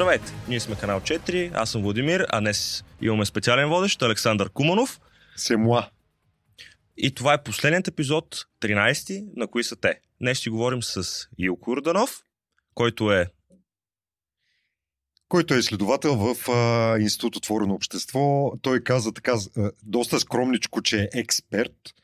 Здравейте, 0.00 0.32
ние 0.48 0.60
сме 0.60 0.76
канал 0.76 1.00
4, 1.00 1.50
аз 1.54 1.70
съм 1.70 1.82
Владимир, 1.82 2.26
а 2.28 2.40
днес 2.40 2.84
имаме 3.02 3.24
специален 3.24 3.68
водещ 3.68 4.02
Александър 4.02 4.50
Куманов. 4.50 5.00
Семуа. 5.36 5.88
И 6.96 7.14
това 7.14 7.34
е 7.34 7.42
последният 7.42 7.88
епизод, 7.88 8.46
13, 8.60 9.24
на 9.36 9.46
кои 9.46 9.64
са 9.64 9.76
те. 9.76 10.00
Днес 10.20 10.38
ще 10.38 10.50
говорим 10.50 10.82
с 10.82 11.28
Илко 11.38 11.76
Руданов, 11.76 12.22
който 12.74 13.12
е 13.12 13.26
който 15.28 15.54
е 15.54 15.58
изследовател 15.58 16.16
в 16.16 16.50
а, 16.50 16.98
Институт 17.00 17.36
Отворено 17.36 17.74
общество. 17.74 18.52
Той 18.62 18.80
каза 18.80 19.12
така 19.12 19.34
а, 19.56 19.70
доста 19.82 20.20
скромничко, 20.20 20.82
че 20.82 21.02
е 21.02 21.08
експерт, 21.18 21.94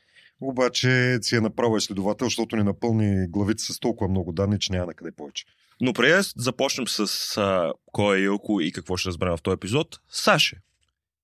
обаче 0.41 1.19
си 1.21 1.35
е 1.35 1.41
направил 1.41 1.77
изследовател, 1.77 2.25
защото 2.25 2.55
не 2.55 2.63
напълни 2.63 3.27
главите 3.27 3.63
с 3.63 3.79
толкова 3.79 4.09
много 4.09 4.31
данни, 4.31 4.59
че 4.59 4.71
няма 4.71 4.85
на 4.85 4.93
къде 4.93 5.11
повече. 5.11 5.45
Но 5.81 5.93
преди 5.93 6.13
да 6.13 6.21
започнем 6.21 6.87
с 6.87 7.37
а, 7.37 7.73
кой 7.91 8.17
е 8.17 8.21
Илко 8.21 8.61
и 8.61 8.71
какво 8.71 8.97
ще 8.97 9.07
разберем 9.07 9.37
в 9.37 9.41
този 9.41 9.53
епизод, 9.53 9.99
Саше, 10.09 10.57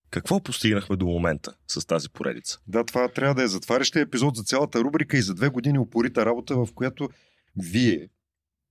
какво 0.10 0.44
постигнахме 0.44 0.96
до 0.96 1.06
момента 1.06 1.54
с 1.68 1.86
тази 1.86 2.10
поредица? 2.10 2.60
Да, 2.68 2.84
това 2.84 3.08
трябва 3.08 3.36
да 3.36 3.44
е 3.44 3.48
затварящия 3.48 4.02
епизод 4.02 4.36
за 4.36 4.44
цялата 4.44 4.80
рубрика 4.80 5.18
и 5.18 5.22
за 5.22 5.34
две 5.34 5.50
години 5.50 5.80
упорита 5.80 6.26
работа, 6.26 6.56
в 6.56 6.68
която 6.76 7.10
вие, 7.58 8.10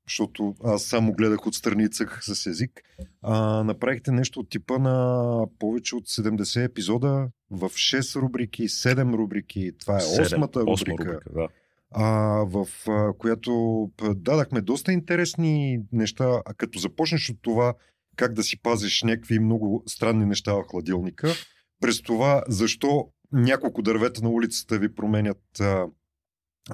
защото 0.08 0.54
аз 0.64 0.82
само 0.82 1.12
гледах 1.12 1.46
отстрани 1.46 1.84
и 1.84 1.88
цъках 1.88 2.24
с 2.24 2.46
език, 2.46 2.82
а, 3.22 3.64
направихте 3.64 4.10
нещо 4.12 4.40
от 4.40 4.50
типа 4.50 4.78
на 4.78 5.46
повече 5.58 5.96
от 5.96 6.08
70 6.08 6.64
епизода 6.64 7.28
в 7.50 7.70
6 7.70 8.16
рубрики, 8.16 8.68
7 8.68 9.14
рубрики. 9.14 9.72
Това 9.80 9.96
е 9.96 10.00
7, 10.00 10.22
осмата 10.22 10.60
рубрика. 10.60 10.72
осма 10.72 10.92
рубрика 10.92 11.20
да. 11.34 11.48
А, 11.94 12.06
в 12.46 12.66
а, 12.88 13.12
която 13.18 13.90
дадахме 14.14 14.60
доста 14.60 14.92
интересни 14.92 15.80
неща, 15.92 16.42
а 16.44 16.54
като 16.54 16.78
започнеш 16.78 17.30
от 17.30 17.38
това 17.42 17.74
как 18.16 18.32
да 18.32 18.42
си 18.42 18.62
пазиш 18.62 19.02
някакви 19.02 19.38
много 19.38 19.82
странни 19.86 20.26
неща 20.26 20.52
в 20.52 20.64
хладилника, 20.70 21.32
през 21.80 22.02
това 22.02 22.42
защо 22.48 23.08
няколко 23.32 23.82
дървета 23.82 24.22
на 24.22 24.30
улицата 24.30 24.78
ви 24.78 24.94
променят 24.94 25.60
а, 25.60 25.86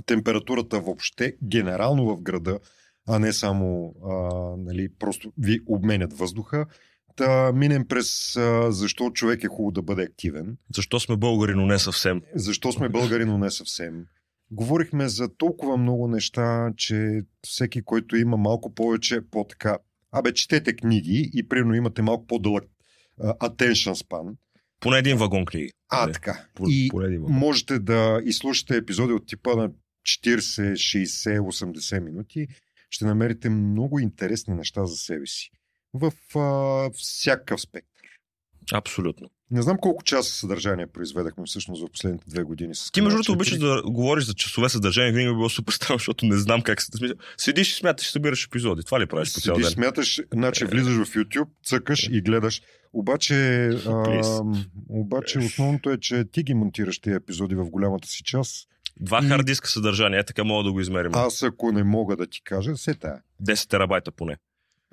температурата 0.06 0.80
въобще, 0.80 1.36
генерално 1.44 2.16
в 2.16 2.22
града, 2.22 2.58
а 3.08 3.18
не 3.18 3.32
само 3.32 3.94
а, 4.04 4.12
нали, 4.58 4.88
просто 4.98 5.32
ви 5.38 5.60
обменят 5.66 6.18
въздуха. 6.18 6.66
Да 7.16 7.52
минем 7.54 7.86
през 7.88 8.36
а, 8.36 8.72
защо 8.72 9.10
човек 9.10 9.44
е 9.44 9.48
хубаво 9.48 9.70
да 9.70 9.82
бъде 9.82 10.02
активен. 10.02 10.56
Защо 10.76 11.00
сме 11.00 11.16
българи, 11.16 11.54
но 11.54 11.66
не 11.66 11.78
съвсем? 11.78 12.22
Защо 12.34 12.72
сме 12.72 12.88
българи, 12.88 13.24
но 13.24 13.38
не 13.38 13.50
съвсем. 13.50 14.04
Говорихме 14.50 15.08
за 15.08 15.36
толкова 15.36 15.76
много 15.76 16.08
неща, 16.08 16.72
че 16.76 17.20
всеки, 17.46 17.82
който 17.82 18.16
има 18.16 18.36
малко 18.36 18.74
повече 18.74 19.20
по-така... 19.30 19.78
Абе, 20.12 20.32
четете 20.34 20.76
книги 20.76 21.30
и 21.34 21.48
примерно 21.48 21.74
имате 21.74 22.02
малко 22.02 22.26
по-дълъг 22.26 22.64
а, 23.20 23.34
attention 23.34 23.94
span. 23.94 24.36
Поне 24.80 24.98
един 24.98 25.16
вагон 25.16 25.44
книги. 25.44 25.70
А, 25.88 26.06
Не, 26.06 26.12
така. 26.12 26.44
по- 26.54 26.64
И 26.68 26.88
можете 27.30 27.78
да 27.78 28.20
изслушате 28.24 28.76
епизоди 28.76 29.12
от 29.12 29.26
типа 29.26 29.54
на 29.56 29.70
40, 30.02 30.72
60, 30.72 31.38
80 31.40 32.00
минути. 32.00 32.46
Ще 32.90 33.04
намерите 33.04 33.48
много 33.50 33.98
интересни 33.98 34.54
неща 34.54 34.84
за 34.84 34.96
себе 34.96 35.26
си. 35.26 35.50
В 35.94 36.12
а, 36.38 36.90
всякакъв 36.90 37.60
спектър. 37.60 37.97
Абсолютно. 38.72 39.28
Не 39.50 39.62
знам 39.62 39.76
колко 39.80 40.04
часа 40.04 40.32
съдържание 40.32 40.86
произведахме 40.86 41.44
всъщност 41.46 41.82
в 41.82 41.90
последните 41.92 42.24
две 42.30 42.42
години. 42.42 42.74
С 42.74 42.90
Ти 42.92 43.00
между 43.00 43.16
другото 43.16 43.32
4. 43.32 43.34
обичаш 43.34 43.58
да 43.58 43.82
говориш 43.82 44.24
за 44.24 44.34
часове 44.34 44.68
съдържание, 44.68 45.12
винаги 45.12 45.28
би 45.28 45.36
било 45.36 45.48
супер 45.48 45.72
странно, 45.72 45.98
защото 45.98 46.26
не 46.26 46.36
знам 46.36 46.62
как 46.62 46.82
се 46.82 46.90
смисъл. 46.96 47.16
Седиш 47.36 47.72
и 47.72 47.74
смяташ, 47.74 48.10
събираш 48.10 48.44
епизоди. 48.46 48.82
Това 48.82 49.00
ли 49.00 49.06
правиш 49.06 49.34
по 49.34 49.40
цял 49.40 49.56
ден? 49.56 49.64
смяташ, 49.64 50.20
значи 50.32 50.64
влизаш 50.64 50.94
в 50.94 51.14
YouTube, 51.14 51.48
цъкаш 51.64 52.08
и 52.12 52.20
гледаш. 52.22 52.62
Обаче, 52.92 53.34
а, 53.86 54.40
обаче 54.88 55.38
основното 55.38 55.90
е, 55.90 55.98
че 55.98 56.24
ти 56.32 56.42
ги 56.42 56.54
монтираш 56.54 56.98
тези 56.98 57.16
епизоди 57.16 57.54
в 57.54 57.70
голямата 57.70 58.08
си 58.08 58.22
част. 58.24 58.68
Два 59.00 59.20
И- 59.24 59.28
хард 59.28 59.46
диска 59.46 59.68
съдържание, 59.68 60.18
е 60.18 60.24
така 60.24 60.44
мога 60.44 60.64
да 60.64 60.72
го 60.72 60.80
измерим. 60.80 61.12
Аз 61.14 61.42
ако 61.42 61.72
не 61.72 61.84
мога 61.84 62.16
да 62.16 62.26
ти 62.26 62.42
кажа, 62.44 62.76
се 62.76 62.94
тая. 62.94 63.20
10 63.42 63.68
терабайта 63.68 64.12
поне. 64.12 64.36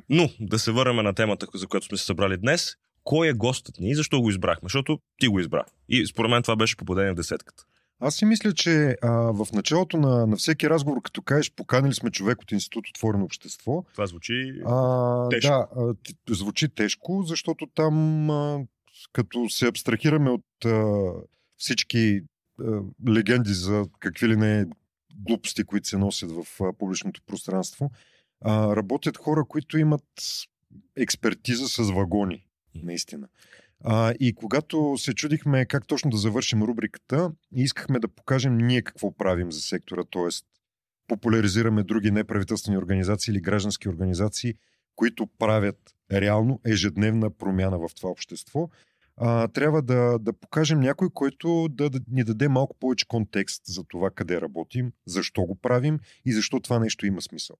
Но 0.09 0.29
да 0.39 0.59
се 0.59 0.71
върнем 0.71 1.03
на 1.05 1.13
темата, 1.13 1.47
за 1.55 1.67
която 1.67 1.87
сме 1.87 1.97
се 1.97 2.05
събрали 2.05 2.37
днес. 2.37 2.75
Кой 3.05 3.27
е 3.27 3.33
гостът 3.33 3.79
ни 3.79 3.89
и 3.89 3.95
защо 3.95 4.21
го 4.21 4.29
избрахме? 4.29 4.65
Защото 4.65 4.99
ти 5.19 5.27
го 5.27 5.39
избра. 5.39 5.63
И 5.89 6.05
според 6.07 6.31
мен 6.31 6.43
това 6.43 6.55
беше 6.55 6.77
попадение 6.77 7.11
в 7.11 7.15
десетката. 7.15 7.63
Аз 7.99 8.15
си 8.15 8.25
мисля, 8.25 8.53
че 8.53 8.95
а, 9.01 9.09
в 9.11 9.47
началото 9.53 9.97
на, 9.97 10.27
на 10.27 10.35
всеки 10.35 10.69
разговор, 10.69 11.01
като 11.01 11.21
кажеш, 11.21 11.51
поканили 11.51 11.93
сме 11.93 12.11
човек 12.11 12.41
от 12.41 12.51
Институт 12.51 12.89
Отворено 12.89 13.25
общество, 13.25 13.83
Това 13.93 14.05
звучи... 14.05 14.61
а, 14.65 15.29
Тежко. 15.29 15.49
да, 15.49 15.67
а, 15.77 15.93
звучи 16.35 16.69
тежко, 16.69 17.23
защото 17.27 17.67
там, 17.75 18.29
а, 18.29 18.59
като 19.13 19.49
се 19.49 19.67
абстрахираме 19.67 20.29
от 20.29 20.65
а, 20.65 20.93
всички 21.57 22.21
а, 22.59 22.79
легенди 23.09 23.53
за 23.53 23.85
какви 23.99 24.27
ли 24.27 24.35
не 24.35 24.65
глупости, 25.15 25.63
които 25.63 25.87
се 25.87 25.97
носят 25.97 26.31
в 26.31 26.61
а, 26.61 26.73
публичното 26.73 27.21
пространство, 27.27 27.91
а, 28.41 28.75
работят 28.75 29.17
хора, 29.17 29.45
които 29.47 29.77
имат 29.77 30.03
експертиза 30.97 31.67
с 31.67 31.91
вагони, 31.91 32.44
наистина. 32.83 33.27
А, 33.83 34.13
и 34.19 34.33
когато 34.33 34.95
се 34.97 35.13
чудихме 35.13 35.65
как 35.65 35.87
точно 35.87 36.11
да 36.11 36.17
завършим 36.17 36.63
рубриката, 36.63 37.31
искахме 37.55 37.99
да 37.99 38.07
покажем 38.07 38.57
ние 38.57 38.81
какво 38.81 39.11
правим 39.11 39.51
за 39.51 39.59
сектора, 39.59 40.03
т.е. 40.11 40.29
популяризираме 41.07 41.83
други 41.83 42.11
неправителствени 42.11 42.77
организации 42.77 43.31
или 43.31 43.41
граждански 43.41 43.89
организации, 43.89 44.53
които 44.95 45.27
правят 45.27 45.95
реално 46.11 46.59
ежедневна 46.65 47.29
промяна 47.29 47.79
в 47.79 47.95
това 47.95 48.09
общество. 48.09 48.69
А, 49.17 49.47
трябва 49.47 49.81
да, 49.81 50.19
да 50.19 50.33
покажем 50.33 50.79
някой, 50.79 51.09
който 51.13 51.67
да, 51.71 51.89
да 51.89 51.99
ни 52.11 52.23
даде 52.23 52.47
малко 52.47 52.75
повече 52.79 53.07
контекст 53.07 53.61
за 53.65 53.83
това 53.83 54.11
къде 54.11 54.41
работим, 54.41 54.91
защо 55.05 55.43
го 55.43 55.55
правим 55.55 55.99
и 56.25 56.33
защо 56.33 56.59
това 56.59 56.79
нещо 56.79 57.05
има 57.05 57.21
смисъл. 57.21 57.57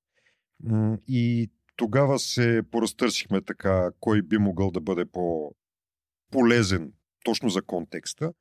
И 1.08 1.50
тогава 1.76 2.20
се 2.20 2.62
поразтърсихме 2.72 3.42
така, 3.42 3.92
кой 4.00 4.22
би 4.22 4.38
могъл 4.38 4.72
да 4.72 4.82
бъде 4.82 5.06
по 5.06 5.56
полезен 6.32 6.94
точно 7.24 7.50
за 7.50 7.62
контекста, 7.62 8.34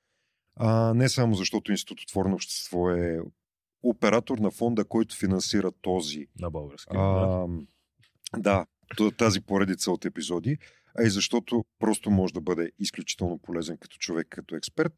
а 0.57 0.95
не 0.95 1.09
само 1.09 1.35
защото 1.35 1.73
Институт 1.73 2.01
Отворено 2.01 2.35
общество 2.35 2.91
е 2.91 3.21
оператор 3.83 4.39
на 4.39 4.51
фонда, 4.51 4.85
който 4.85 5.17
финансира 5.17 5.73
този 5.73 6.27
На 6.41 6.51
български. 6.51 6.93
да. 6.93 6.99
а, 7.01 7.47
да, 8.39 8.67
тази 9.19 9.41
поредица 9.41 9.91
от 9.91 10.05
епизоди, 10.05 10.59
а 10.99 11.03
и 11.03 11.11
защото 11.11 11.65
просто 11.79 12.11
може 12.11 12.35
да 12.35 12.41
бъде 12.41 12.71
изключително 12.79 13.39
полезен 13.39 13.79
като 13.79 13.97
човек, 13.97 14.27
като 14.31 14.57
експерт. 14.57 14.93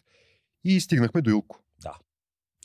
И 0.64 0.80
стигнахме 0.80 1.22
до 1.22 1.30
Илко. 1.30 1.62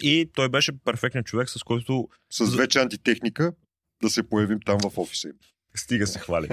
И 0.03 0.31
той 0.35 0.49
беше 0.49 0.79
перфектният 0.79 1.27
човек, 1.27 1.49
с 1.49 1.63
който 1.63 2.09
С 2.31 2.55
вече 2.55 2.79
антитехника 2.79 3.53
да 4.01 4.09
се 4.09 4.29
появим 4.29 4.59
там 4.65 4.77
в 4.79 4.97
офиса 4.97 5.27
им. 5.27 5.35
стига 5.75 6.07
се 6.07 6.19
хвали. 6.19 6.47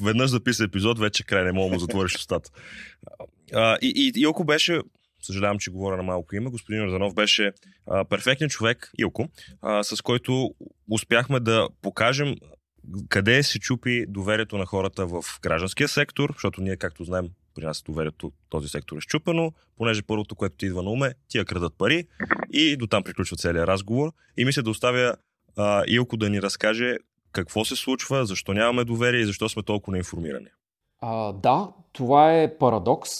Веднъж 0.00 0.30
записа 0.30 0.64
епизод, 0.64 0.98
вече 0.98 1.24
край, 1.24 1.44
не 1.44 1.52
мога 1.52 1.68
да 1.68 1.74
му 1.74 1.80
затвориш 1.80 2.14
устата. 2.14 2.50
А, 3.54 3.78
и, 3.82 4.12
и 4.16 4.20
Илко 4.20 4.44
беше, 4.44 4.80
съжалявам, 5.22 5.58
че 5.58 5.70
говоря 5.70 5.96
на 5.96 6.02
малко 6.02 6.36
име, 6.36 6.50
господин 6.50 6.82
Орданов 6.82 7.14
беше 7.14 7.52
а, 7.86 8.04
перфектният 8.04 8.52
човек, 8.52 8.90
Илко, 8.98 9.28
а, 9.62 9.84
с 9.84 10.02
който 10.02 10.54
успяхме 10.90 11.40
да 11.40 11.68
покажем 11.82 12.36
къде 13.08 13.42
се 13.42 13.58
чупи 13.58 14.04
доверието 14.08 14.58
на 14.58 14.66
хората 14.66 15.06
в 15.06 15.24
гражданския 15.42 15.88
сектор, 15.88 16.30
защото 16.32 16.60
ние, 16.60 16.76
както 16.76 17.04
знаем, 17.04 17.28
при 17.54 17.64
нас 17.64 17.82
доверието 17.82 18.32
този 18.48 18.68
сектор 18.68 18.96
е 18.96 19.00
щупено, 19.00 19.52
понеже 19.76 20.02
първото, 20.02 20.34
което 20.34 20.56
ти 20.56 20.66
идва 20.66 20.82
на 20.82 20.90
уме, 20.90 21.14
тия 21.28 21.44
крадат 21.44 21.74
пари 21.78 22.04
и 22.52 22.76
до 22.76 22.86
там 22.86 23.02
приключва 23.04 23.36
целият 23.36 23.68
разговор. 23.68 24.12
И 24.36 24.44
мисля 24.44 24.62
да 24.62 24.70
оставя 24.70 25.14
а, 25.56 25.84
Илко 25.86 26.16
да 26.16 26.30
ни 26.30 26.42
разкаже 26.42 26.96
какво 27.32 27.64
се 27.64 27.76
случва, 27.76 28.26
защо 28.26 28.52
нямаме 28.52 28.84
доверие 28.84 29.20
и 29.20 29.26
защо 29.26 29.48
сме 29.48 29.62
толкова 29.62 29.92
неинформирани. 29.92 30.46
А, 31.00 31.32
да, 31.32 31.68
това 31.92 32.34
е 32.34 32.58
парадокс. 32.58 33.10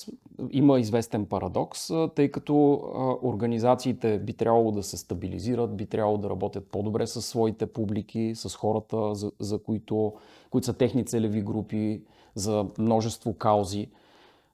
Има 0.50 0.80
известен 0.80 1.26
парадокс, 1.26 1.88
тъй 2.14 2.30
като 2.30 2.72
а, 2.72 3.26
организациите 3.28 4.18
би 4.18 4.32
трябвало 4.32 4.72
да 4.72 4.82
се 4.82 4.96
стабилизират, 4.96 5.76
би 5.76 5.86
трябвало 5.86 6.18
да 6.18 6.30
работят 6.30 6.70
по-добре 6.70 7.06
с 7.06 7.22
своите 7.22 7.66
публики, 7.66 8.32
с 8.34 8.56
хората, 8.56 9.14
за, 9.14 9.32
за 9.40 9.62
които, 9.62 10.12
които 10.50 10.64
са 10.64 10.72
техни 10.72 11.04
целеви 11.04 11.42
групи, 11.42 12.02
за 12.34 12.66
множество 12.78 13.34
каузи. 13.34 13.90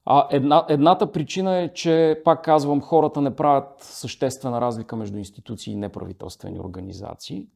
А 0.05 0.29
една, 0.31 0.67
едната 0.69 1.13
причина 1.13 1.59
е, 1.59 1.73
че, 1.73 2.21
пак 2.25 2.45
казвам, 2.45 2.81
хората 2.81 3.21
не 3.21 3.37
правят 3.37 3.69
съществена 3.81 4.61
разлика 4.61 4.97
между 4.97 5.19
институции 5.19 5.73
и 5.73 5.77
неправителствени 5.77 6.61
организации. 6.61 7.47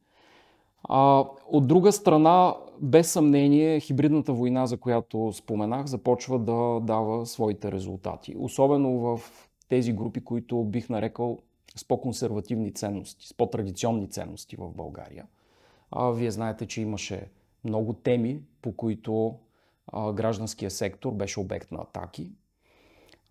А, 0.83 1.25
от 1.45 1.67
друга 1.67 1.91
страна, 1.91 2.55
без 2.81 3.11
съмнение, 3.11 3.79
хибридната 3.79 4.33
война, 4.33 4.65
за 4.67 4.77
която 4.77 5.31
споменах, 5.33 5.85
започва 5.85 6.39
да 6.39 6.79
дава 6.79 7.25
своите 7.25 7.71
резултати. 7.71 8.35
Особено 8.39 8.99
в 8.99 9.21
тези 9.69 9.93
групи, 9.93 10.23
които 10.23 10.63
бих 10.63 10.89
нарекал 10.89 11.39
с 11.75 11.87
по-консервативни 11.87 12.73
ценности, 12.73 13.27
с 13.27 13.33
по-традиционни 13.33 14.09
ценности 14.09 14.55
в 14.55 14.71
България. 14.71 15.25
А, 15.91 16.09
вие 16.09 16.31
знаете, 16.31 16.65
че 16.65 16.81
имаше 16.81 17.29
много 17.63 17.93
теми, 17.93 18.41
по 18.61 18.71
които 18.75 19.35
а, 19.87 20.13
гражданския 20.13 20.71
сектор 20.71 21.11
беше 21.13 21.39
обект 21.39 21.71
на 21.71 21.81
атаки. 21.81 22.31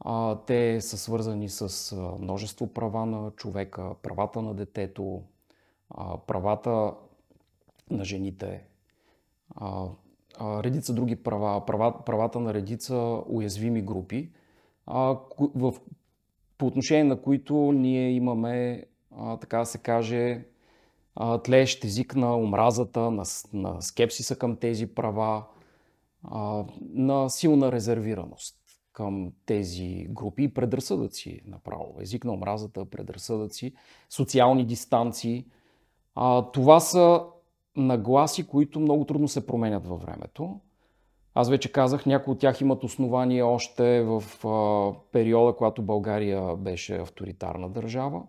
А, 0.00 0.38
те 0.46 0.81
са 0.81 0.99
свързани 0.99 1.49
с 1.49 1.96
множество 2.20 2.67
права 2.67 3.06
на 3.06 3.31
човека, 3.31 3.94
правата 4.03 4.43
на 4.43 4.55
детето, 4.55 5.23
правата 6.26 6.93
на 7.91 8.05
жените, 8.05 8.65
а, 9.57 9.89
а, 10.39 10.63
редица 10.63 10.95
други 10.95 11.17
права, 11.17 11.67
права, 11.67 12.05
правата 12.05 12.41
на 12.41 12.55
редица 12.55 13.23
уязвими 13.27 13.83
групи, 13.83 14.31
а, 14.87 15.17
в, 15.39 15.75
по 16.59 16.67
отношение 16.67 17.05
на 17.05 17.23
които 17.23 17.55
ние 17.73 18.11
имаме, 18.11 18.85
а, 19.17 19.37
така 19.37 19.59
да 19.59 19.67
се 19.67 19.79
каже, 19.79 20.45
а, 21.17 21.39
тлеещ 21.39 21.85
език 21.85 22.17
на 22.17 22.37
омразата, 22.37 23.11
на, 23.11 23.25
на 23.53 23.83
скепсиса 23.83 24.37
към 24.37 24.57
тези 24.57 24.87
права, 24.87 25.45
а, 26.25 26.65
на 26.95 27.31
силна 27.31 27.73
резервираност 27.73 28.57
към 28.93 29.33
тези 29.47 30.07
групи 30.11 30.43
и 30.43 30.55
предразсъдъци 30.55 31.41
направо. 31.47 31.97
Език 32.01 32.25
на 32.25 32.33
омразата, 32.33 32.85
предразсъдъци, 32.85 33.75
социални 34.11 34.65
дистанции. 34.65 35.47
А, 36.15 36.51
това 36.51 36.81
са 36.81 37.23
нагласи, 37.81 38.47
които 38.47 38.81
много 38.81 39.05
трудно 39.05 39.29
се 39.29 39.47
променят 39.47 39.87
във 39.87 40.03
времето. 40.03 40.61
Аз 41.35 41.50
вече 41.50 41.73
казах, 41.73 42.06
някои 42.06 42.32
от 42.32 42.38
тях 42.38 42.61
имат 42.61 42.85
основания 42.85 43.47
още 43.47 44.03
в 44.03 44.23
а, 44.47 44.93
периода, 45.12 45.56
когато 45.56 45.82
България 45.82 46.56
беше 46.56 46.97
авторитарна 46.97 47.69
държава. 47.69 48.23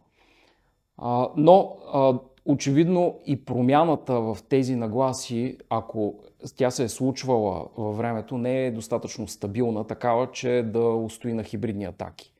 А, 0.98 1.30
но 1.38 1.78
а, 1.94 2.20
очевидно 2.46 3.20
и 3.26 3.46
промяната 3.46 4.22
в 4.22 4.38
тези 4.50 4.76
нагласи, 4.76 5.58
ако 5.70 6.16
тя 6.58 6.72
се 6.72 6.84
е 6.84 6.90
случвала 6.90 7.68
във 7.78 7.98
времето, 7.98 8.38
не 8.38 8.66
е 8.66 8.72
достатъчно 8.72 9.28
стабилна, 9.28 9.88
такава, 9.88 10.32
че 10.32 10.64
да 10.74 10.80
устои 10.80 11.34
на 11.34 11.44
хибридни 11.44 11.86
атаки. 11.86 12.34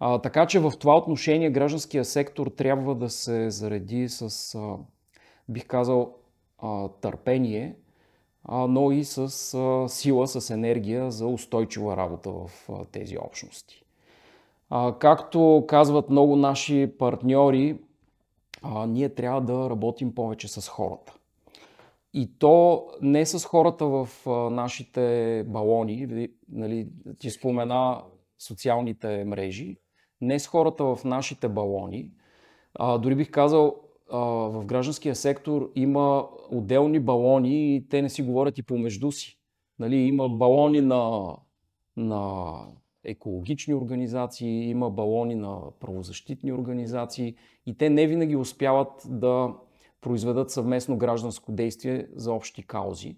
А, 0.00 0.18
така 0.18 0.46
че 0.46 0.58
в 0.58 0.72
това 0.78 0.96
отношение 0.96 1.50
гражданския 1.50 2.04
сектор 2.04 2.46
трябва 2.46 2.94
да 2.94 3.10
се 3.10 3.50
зареди 3.50 4.08
с, 4.08 4.54
а, 4.54 4.76
бих 5.48 5.66
казал, 5.66 6.14
а, 6.58 6.88
търпение, 6.88 7.76
а, 8.44 8.66
но 8.66 8.92
и 8.92 9.04
с 9.04 9.18
а, 9.54 9.88
сила, 9.88 10.28
с 10.28 10.50
енергия 10.50 11.10
за 11.10 11.26
устойчива 11.26 11.96
работа 11.96 12.30
в 12.30 12.50
а, 12.68 12.84
тези 12.84 13.18
общности. 13.18 13.82
А, 14.70 14.98
както 14.98 15.64
казват 15.68 16.10
много 16.10 16.36
наши 16.36 16.92
партньори, 16.98 17.78
а, 18.62 18.86
ние 18.86 19.08
трябва 19.08 19.40
да 19.40 19.70
работим 19.70 20.14
повече 20.14 20.48
с 20.48 20.68
хората. 20.68 21.14
И 22.14 22.38
то 22.38 22.86
не 23.02 23.26
с 23.26 23.44
хората 23.44 23.86
в 23.86 24.08
а, 24.26 24.30
нашите 24.30 25.44
балони, 25.46 26.28
нали, 26.48 26.88
ти 27.18 27.30
спомена 27.30 28.02
социалните 28.38 29.24
мрежи, 29.24 29.76
не 30.20 30.38
с 30.38 30.46
хората 30.46 30.84
в 30.84 30.98
нашите 31.04 31.48
балони, 31.48 32.10
а, 32.74 32.98
дори 32.98 33.14
бих 33.14 33.30
казал, 33.30 33.76
в 34.10 34.64
гражданския 34.64 35.16
сектор 35.16 35.70
има 35.74 36.26
отделни 36.50 37.00
балони 37.00 37.76
и 37.76 37.88
те 37.88 38.02
не 38.02 38.08
си 38.08 38.22
говорят 38.22 38.58
и 38.58 38.62
помежду 38.62 39.12
си. 39.12 39.38
Нали, 39.78 39.96
има 39.96 40.28
балони 40.28 40.80
на, 40.80 41.34
на 41.96 42.52
екологични 43.04 43.74
организации, 43.74 44.70
има 44.70 44.90
балони 44.90 45.34
на 45.34 45.58
правозащитни 45.80 46.52
организации 46.52 47.34
и 47.66 47.76
те 47.76 47.90
не 47.90 48.06
винаги 48.06 48.36
успяват 48.36 49.02
да 49.06 49.54
произведат 50.00 50.50
съвместно 50.50 50.98
гражданско 50.98 51.52
действие 51.52 52.06
за 52.14 52.32
общи 52.32 52.62
каузи. 52.62 53.16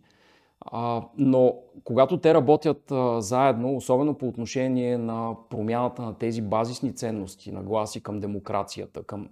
А, 0.60 1.02
но 1.18 1.54
когато 1.84 2.20
те 2.20 2.34
работят 2.34 2.90
а, 2.90 3.20
заедно, 3.20 3.76
особено 3.76 4.14
по 4.14 4.28
отношение 4.28 4.98
на 4.98 5.36
промяната 5.50 6.02
на 6.02 6.18
тези 6.18 6.42
базисни 6.42 6.94
ценности, 6.94 7.52
нагласи 7.52 8.02
към 8.02 8.20
демокрацията, 8.20 9.02
към, 9.02 9.28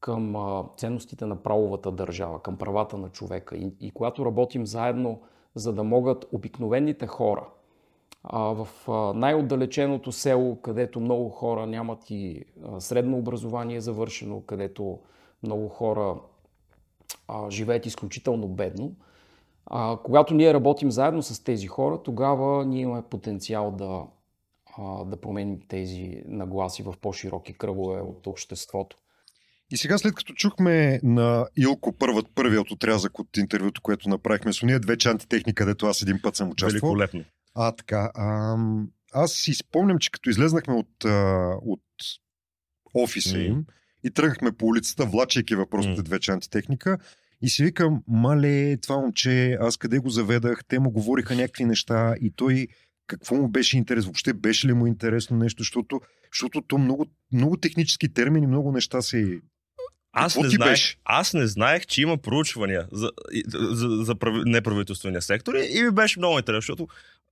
към 0.00 0.36
а, 0.36 0.64
ценностите 0.76 1.26
на 1.26 1.36
правовата 1.42 1.92
държава, 1.92 2.42
към 2.42 2.56
правата 2.56 2.98
на 2.98 3.08
човека 3.08 3.56
и, 3.56 3.72
и 3.80 3.90
когато 3.90 4.26
работим 4.26 4.66
заедно, 4.66 5.20
за 5.54 5.72
да 5.72 5.84
могат 5.84 6.26
обикновените 6.32 7.06
хора 7.06 7.46
а, 8.22 8.38
в 8.38 8.68
а, 8.88 8.92
най-отдалеченото 9.14 10.12
село, 10.12 10.56
където 10.56 11.00
много 11.00 11.28
хора 11.28 11.66
нямат 11.66 12.10
и 12.10 12.44
а, 12.64 12.80
средно 12.80 13.18
образование 13.18 13.80
завършено, 13.80 14.40
където 14.40 14.98
много 15.42 15.68
хора 15.68 16.16
а, 17.28 17.50
живеят 17.50 17.86
изключително 17.86 18.48
бедно. 18.48 18.92
А, 19.66 19.98
когато 20.04 20.34
ние 20.34 20.54
работим 20.54 20.90
заедно 20.90 21.22
с 21.22 21.44
тези 21.44 21.66
хора, 21.66 22.02
тогава 22.02 22.66
ние 22.66 22.82
имаме 22.82 23.02
потенциал 23.02 23.70
да, 23.70 24.02
а, 24.78 25.04
да 25.04 25.16
променим 25.16 25.60
тези 25.68 26.22
нагласи 26.26 26.82
в 26.82 26.94
по-широки 27.00 27.52
кръгове 27.52 28.00
от 28.00 28.26
обществото. 28.26 28.96
И 29.70 29.76
сега, 29.76 29.98
след 29.98 30.14
като 30.14 30.32
чухме 30.32 31.00
на 31.02 31.46
Илко 31.56 31.92
първат, 31.98 32.26
първият 32.34 32.70
отрязък 32.70 33.18
от 33.18 33.36
интервюто, 33.36 33.80
което 33.82 34.08
направихме 34.08 34.52
с 34.52 34.62
уния 34.62 34.80
две 34.80 34.96
антитехни, 35.06 35.54
където 35.54 35.86
аз 35.86 36.02
един 36.02 36.20
път 36.22 36.36
съм 36.36 36.50
участвал. 36.50 36.90
Великолепно. 36.90 37.24
А, 37.54 37.72
така. 37.72 38.10
А, 38.14 38.56
аз 39.12 39.32
си 39.32 39.54
спомням, 39.54 39.98
че 39.98 40.10
като 40.10 40.30
излезнахме 40.30 40.74
от, 40.74 41.04
а, 41.04 41.52
от 41.62 41.82
офиса 42.94 43.38
им 43.38 43.64
и 44.04 44.10
тръгнахме 44.10 44.52
по 44.52 44.66
улицата, 44.66 45.04
влачайки 45.04 45.54
въпросните 45.54 46.00
mm. 46.00 46.04
две 46.04 46.20
чанти 46.20 46.50
техника, 46.50 46.98
и 47.42 47.48
си 47.48 47.64
викам, 47.64 48.02
мале, 48.08 48.76
това 48.76 48.96
момче, 48.96 49.56
аз 49.60 49.76
къде 49.76 49.98
го 49.98 50.08
заведах, 50.08 50.64
те 50.68 50.78
му 50.78 50.90
говориха 50.90 51.34
някакви 51.34 51.64
неща 51.64 52.14
и 52.20 52.32
той 52.36 52.66
какво 53.06 53.34
му 53.34 53.48
беше 53.48 53.78
интерес, 53.78 54.04
въобще 54.04 54.32
беше 54.32 54.68
ли 54.68 54.72
му 54.72 54.86
интересно 54.86 55.36
нещо, 55.36 55.62
защото, 55.62 56.00
защото 56.32 56.62
то 56.62 56.78
много, 56.78 57.06
много 57.32 57.56
технически 57.56 58.12
термини, 58.12 58.46
много 58.46 58.72
неща 58.72 59.02
се 59.02 59.40
аз 60.18 60.36
не, 60.36 60.48
знаех, 60.48 60.80
аз 61.04 61.34
не 61.34 61.46
знаех, 61.46 61.86
че 61.86 62.02
има 62.02 62.18
проучвания 62.18 62.88
за, 62.92 63.10
за, 63.46 63.58
за, 63.74 63.88
за 63.88 64.14
неправителствения 64.44 65.22
сектор 65.22 65.54
и 65.54 65.82
ми 65.82 65.90
беше 65.90 66.18
много 66.18 66.38
интересно, 66.38 66.60
защото 66.60 66.88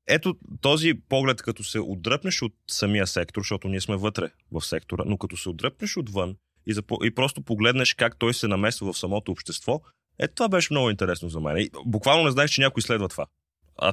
ето 0.07 0.37
този 0.61 0.95
поглед, 1.09 1.43
като 1.43 1.65
се 1.65 1.81
отдръпнеш 1.81 2.43
от 2.43 2.55
самия 2.71 3.07
сектор, 3.07 3.41
защото 3.41 3.69
ние 3.69 3.81
сме 3.81 3.97
вътре 3.97 4.31
в 4.53 4.65
сектора, 4.65 5.03
но 5.07 5.19
като 5.19 5.37
се 5.37 5.49
отдръпнеш 5.49 5.97
отвън 5.97 6.37
и, 6.67 6.75
за, 6.75 6.83
и 7.05 7.15
просто 7.15 7.43
погледнеш 7.43 7.95
как 7.95 8.19
той 8.19 8.35
се 8.35 8.49
намесва 8.49 8.93
в 8.93 8.99
самото 8.99 9.33
общество, 9.33 9.81
ето 10.19 10.35
това 10.35 10.49
беше 10.49 10.73
много 10.73 10.91
интересно 10.91 11.29
за 11.29 11.41
мен. 11.41 11.57
И 11.57 11.71
буквално 11.87 12.25
не 12.25 12.31
знаех, 12.31 12.51
че 12.51 12.61
някой 12.61 12.83
следва 12.83 13.09
това. 13.09 13.27
А 13.79 13.93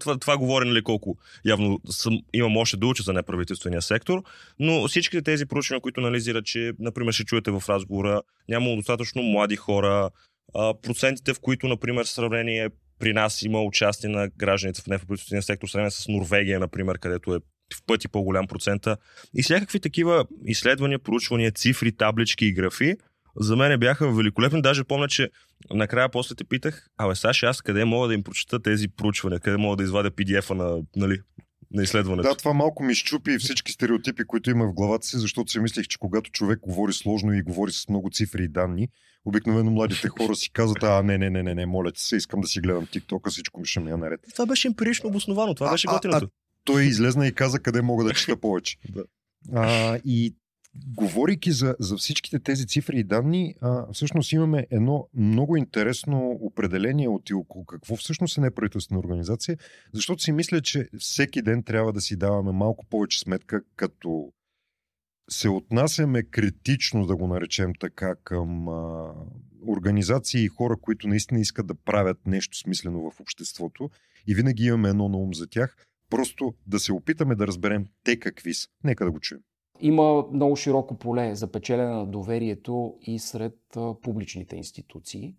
това, 0.00 0.18
това 0.18 0.36
говори 0.36 0.68
нали, 0.68 0.82
колко 0.82 1.16
явно 1.44 1.80
съм, 1.90 2.18
имам 2.32 2.56
още 2.56 2.76
да 2.76 2.86
уча 2.86 3.02
за 3.02 3.12
неправителствения 3.12 3.82
сектор, 3.82 4.22
но 4.58 4.88
всичките 4.88 5.22
тези 5.22 5.46
проучвания, 5.46 5.80
които 5.80 6.00
анализират, 6.00 6.44
че, 6.44 6.72
например, 6.78 7.12
ще 7.12 7.24
чуете 7.24 7.50
в 7.50 7.62
разговора, 7.68 8.22
нямало 8.48 8.76
достатъчно 8.76 9.22
млади 9.22 9.56
хора, 9.56 10.10
а, 10.54 10.74
процентите, 10.82 11.34
в 11.34 11.40
които, 11.40 11.68
например, 11.68 12.04
сравнение 12.04 12.68
при 12.98 13.12
нас 13.12 13.42
има 13.42 13.62
участие 13.62 14.10
на 14.10 14.28
гражданите 14.28 14.82
в 14.82 14.86
неправителствения 14.86 15.42
сектор, 15.42 15.68
сравнение 15.68 15.90
с 15.90 16.08
Норвегия, 16.08 16.60
например, 16.60 16.98
където 16.98 17.34
е 17.34 17.38
в 17.74 17.82
пъти 17.86 18.08
по-голям 18.08 18.46
процента. 18.46 18.96
И 19.34 19.42
всякакви 19.42 19.80
такива 19.80 20.24
изследвания, 20.46 20.98
проучвания, 20.98 21.52
цифри, 21.52 21.92
таблички 21.92 22.46
и 22.46 22.52
графи, 22.52 22.96
за 23.40 23.56
мен 23.56 23.80
бяха 23.80 24.12
великолепни. 24.12 24.62
Даже 24.62 24.84
помня, 24.84 25.08
че 25.08 25.30
накрая 25.70 26.08
после 26.08 26.34
те 26.34 26.44
питах, 26.44 26.88
абе 26.96 27.14
Саши, 27.14 27.46
аз 27.46 27.62
къде 27.62 27.84
мога 27.84 28.08
да 28.08 28.14
им 28.14 28.22
прочета 28.22 28.62
тези 28.62 28.88
проучвания, 28.88 29.40
къде 29.40 29.56
мога 29.56 29.76
да 29.76 29.82
извадя 29.82 30.10
PDF-а 30.10 30.54
на, 30.54 30.82
нали, 30.96 31.18
на 31.70 31.82
изследването. 31.82 32.28
Да, 32.28 32.34
това 32.34 32.52
малко 32.52 32.82
ми 32.82 32.94
щупи 32.94 33.38
всички 33.38 33.72
стереотипи, 33.72 34.24
които 34.24 34.50
има 34.50 34.66
в 34.66 34.72
главата 34.72 35.06
си, 35.06 35.18
защото 35.18 35.52
си 35.52 35.60
мислех, 35.60 35.86
че 35.86 35.98
когато 35.98 36.30
човек 36.30 36.60
говори 36.60 36.92
сложно 36.92 37.32
и 37.32 37.42
говори 37.42 37.72
с 37.72 37.88
много 37.88 38.10
цифри 38.12 38.44
и 38.44 38.48
данни, 38.48 38.88
обикновено 39.24 39.70
младите 39.70 40.08
хора 40.18 40.34
си 40.34 40.52
казват, 40.52 40.82
а 40.82 41.02
не, 41.02 41.18
не, 41.18 41.30
не, 41.30 41.42
не, 41.42 41.54
не, 41.54 41.66
моля 41.66 41.92
се, 41.94 42.16
искам 42.16 42.40
да 42.40 42.48
си 42.48 42.60
гледам 42.60 42.86
TikTok, 42.86 43.30
всичко 43.30 43.60
ми 43.60 43.66
ще 43.66 43.80
ми 43.80 43.90
е 43.90 43.96
наред. 43.96 44.20
Това 44.32 44.46
беше 44.46 44.68
емпирично 44.68 45.08
обосновано, 45.08 45.54
това 45.54 45.68
а, 45.68 45.70
беше 45.70 45.86
готиното. 45.86 46.28
той 46.64 46.84
излезна 46.84 47.26
и 47.26 47.34
каза 47.34 47.58
къде 47.58 47.82
мога 47.82 48.04
да 48.04 48.14
чета 48.14 48.40
повече. 48.40 48.76
да. 48.88 49.04
А, 49.52 49.98
и 50.04 50.34
говорейки 50.74 51.52
за, 51.52 51.76
за 51.80 51.96
всичките 51.96 52.38
тези 52.38 52.66
цифри 52.66 52.98
и 52.98 53.04
данни, 53.04 53.54
а, 53.60 53.92
всъщност 53.92 54.32
имаме 54.32 54.66
едно 54.70 55.08
много 55.14 55.56
интересно 55.56 56.38
определение 56.40 57.08
от 57.08 57.30
около 57.30 57.64
какво 57.64 57.96
всъщност 57.96 58.38
е 58.38 58.40
неправителствена 58.40 59.00
организация, 59.00 59.58
защото 59.92 60.22
си 60.22 60.32
мисля, 60.32 60.60
че 60.60 60.88
всеки 60.98 61.42
ден 61.42 61.62
трябва 61.62 61.92
да 61.92 62.00
си 62.00 62.16
даваме 62.16 62.52
малко 62.52 62.86
повече 62.86 63.18
сметка, 63.18 63.62
като 63.76 64.32
се 65.30 65.48
отнасяме 65.48 66.22
критично, 66.22 67.06
да 67.06 67.16
го 67.16 67.26
наречем 67.26 67.72
така, 67.80 68.14
към 68.24 68.68
а, 68.68 69.14
организации 69.66 70.44
и 70.44 70.48
хора, 70.48 70.76
които 70.80 71.08
наистина 71.08 71.40
искат 71.40 71.66
да 71.66 71.74
правят 71.74 72.26
нещо 72.26 72.58
смислено 72.58 73.10
в 73.10 73.20
обществото 73.20 73.90
и 74.26 74.34
винаги 74.34 74.64
имаме 74.64 74.88
едно 74.88 75.08
на 75.08 75.16
ум 75.16 75.34
за 75.34 75.46
тях, 75.46 75.76
просто 76.10 76.54
да 76.66 76.80
се 76.80 76.92
опитаме 76.92 77.34
да 77.34 77.46
разберем 77.46 77.86
те 78.04 78.18
какви 78.18 78.54
са. 78.54 78.68
Нека 78.84 79.04
да 79.04 79.10
го 79.10 79.20
чуем. 79.20 79.40
Има 79.80 80.24
много 80.32 80.56
широко 80.56 80.94
поле 80.94 81.34
за 81.34 81.46
печелене 81.46 81.90
на 81.90 82.06
доверието 82.06 82.94
и 83.02 83.18
сред 83.18 83.78
публичните 84.02 84.56
институции. 84.56 85.34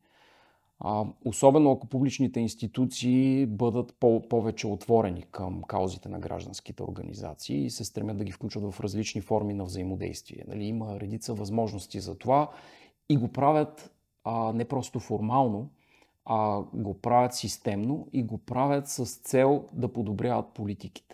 Особено 1.26 1.72
ако 1.72 1.88
публичните 1.88 2.40
институции 2.40 3.46
бъдат 3.46 3.96
по- 4.00 4.22
повече 4.30 4.68
отворени 4.68 5.24
към 5.32 5.62
каузите 5.62 6.10
на 6.10 6.20
гражданските 6.20 6.84
организации 6.84 7.66
и 7.66 7.70
се 7.70 7.86
стремят 7.86 8.18
да 8.18 8.24
ги 8.24 8.32
включват 8.32 8.74
в 8.74 8.80
различни 8.80 9.22
форми 9.22 9.54
на 9.54 9.64
взаимодействие. 9.64 10.44
Нали, 10.48 10.64
има 10.64 11.00
редица 11.00 11.34
възможности 11.34 12.00
за 12.00 12.18
това 12.18 12.50
и 13.10 13.18
го 13.18 13.28
правят 13.28 13.92
не 14.54 14.66
просто 14.66 15.00
формално, 15.00 15.70
а 16.26 16.64
го 16.74 16.94
правят 16.94 17.34
системно 17.34 18.08
и 18.14 18.24
го 18.24 18.38
правят 18.38 18.88
с 18.88 19.06
цел 19.06 19.66
да 19.74 19.94
подобряват 19.94 20.54
политиките. 20.54 21.11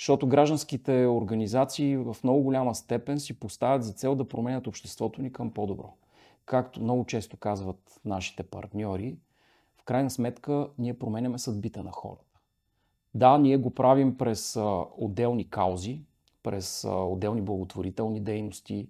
Защото 0.00 0.26
гражданските 0.26 1.06
организации 1.06 1.96
в 1.96 2.16
много 2.24 2.42
голяма 2.42 2.74
степен 2.74 3.20
си 3.20 3.40
поставят 3.40 3.84
за 3.84 3.92
цел 3.92 4.14
да 4.14 4.28
променят 4.28 4.66
обществото 4.66 5.22
ни 5.22 5.32
към 5.32 5.50
по-добро 5.50 5.94
както 6.50 6.82
много 6.82 7.04
често 7.04 7.36
казват 7.36 8.00
нашите 8.04 8.42
партньори, 8.42 9.16
в 9.78 9.84
крайна 9.84 10.10
сметка 10.10 10.68
ние 10.78 10.98
променяме 10.98 11.38
съдбите 11.38 11.82
на 11.82 11.90
хората. 11.90 12.40
Да, 13.14 13.38
ние 13.38 13.56
го 13.56 13.70
правим 13.70 14.18
през 14.18 14.58
отделни 14.98 15.50
каузи, 15.50 16.02
през 16.42 16.84
отделни 16.88 17.42
благотворителни 17.42 18.20
дейности, 18.20 18.88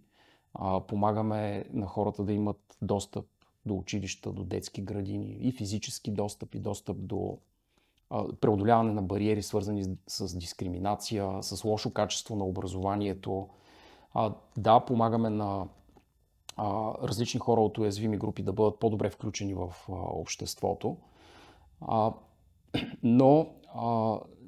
помагаме 0.89 1.65
на 1.73 1.87
хората 1.87 2.25
да 2.25 2.33
имат 2.33 2.77
достъп 2.83 3.27
до 3.67 3.77
училища, 3.77 4.33
до 4.33 4.45
детски 4.45 4.83
градини 4.83 5.37
и 5.41 5.53
физически 5.53 6.11
достъп 6.11 6.55
и 6.55 6.59
достъп 6.59 6.97
до 7.07 7.39
преодоляване 8.41 8.93
на 8.93 9.03
бариери, 9.03 9.43
свързани 9.43 9.85
с, 10.07 10.39
дискриминация, 10.39 11.43
с 11.43 11.65
лошо 11.65 11.93
качество 11.93 12.37
на 12.37 12.45
образованието. 12.45 13.49
Да, 14.57 14.81
помагаме 14.81 15.31
на 15.31 15.67
различни 17.03 17.41
хора 17.41 17.61
от 17.61 17.79
уязвими 17.79 18.17
групи 18.17 18.43
да 18.43 18.53
бъдат 18.53 18.79
по-добре 18.79 19.11
включени 19.11 19.55
в 19.55 19.75
обществото. 19.89 20.97
Но 23.03 23.47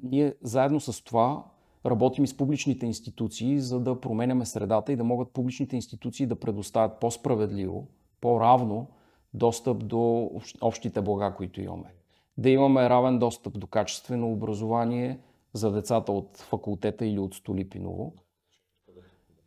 ние 0.03 0.33
заедно 0.41 0.79
с 0.79 1.03
това 1.03 1.43
работим 1.85 2.23
и 2.23 2.27
с 2.27 2.37
публичните 2.37 2.85
институции, 2.85 3.59
за 3.59 3.79
да 3.79 4.01
променяме 4.01 4.45
средата 4.45 4.91
и 4.93 4.95
да 4.95 5.03
могат 5.03 5.31
публичните 5.31 5.75
институции 5.75 6.25
да 6.25 6.39
предоставят 6.39 6.99
по-справедливо, 6.99 7.87
по-равно 8.21 8.87
достъп 9.33 9.87
до 9.87 10.31
общите 10.61 11.01
блага, 11.01 11.35
които 11.35 11.61
имаме. 11.61 11.93
Да 12.37 12.49
имаме 12.49 12.89
равен 12.89 13.19
достъп 13.19 13.59
до 13.59 13.67
качествено 13.67 14.31
образование 14.31 15.19
за 15.53 15.71
децата 15.71 16.11
от 16.11 16.37
факултета 16.37 17.05
или 17.05 17.19
от 17.19 17.33
Столипиново 17.33 18.13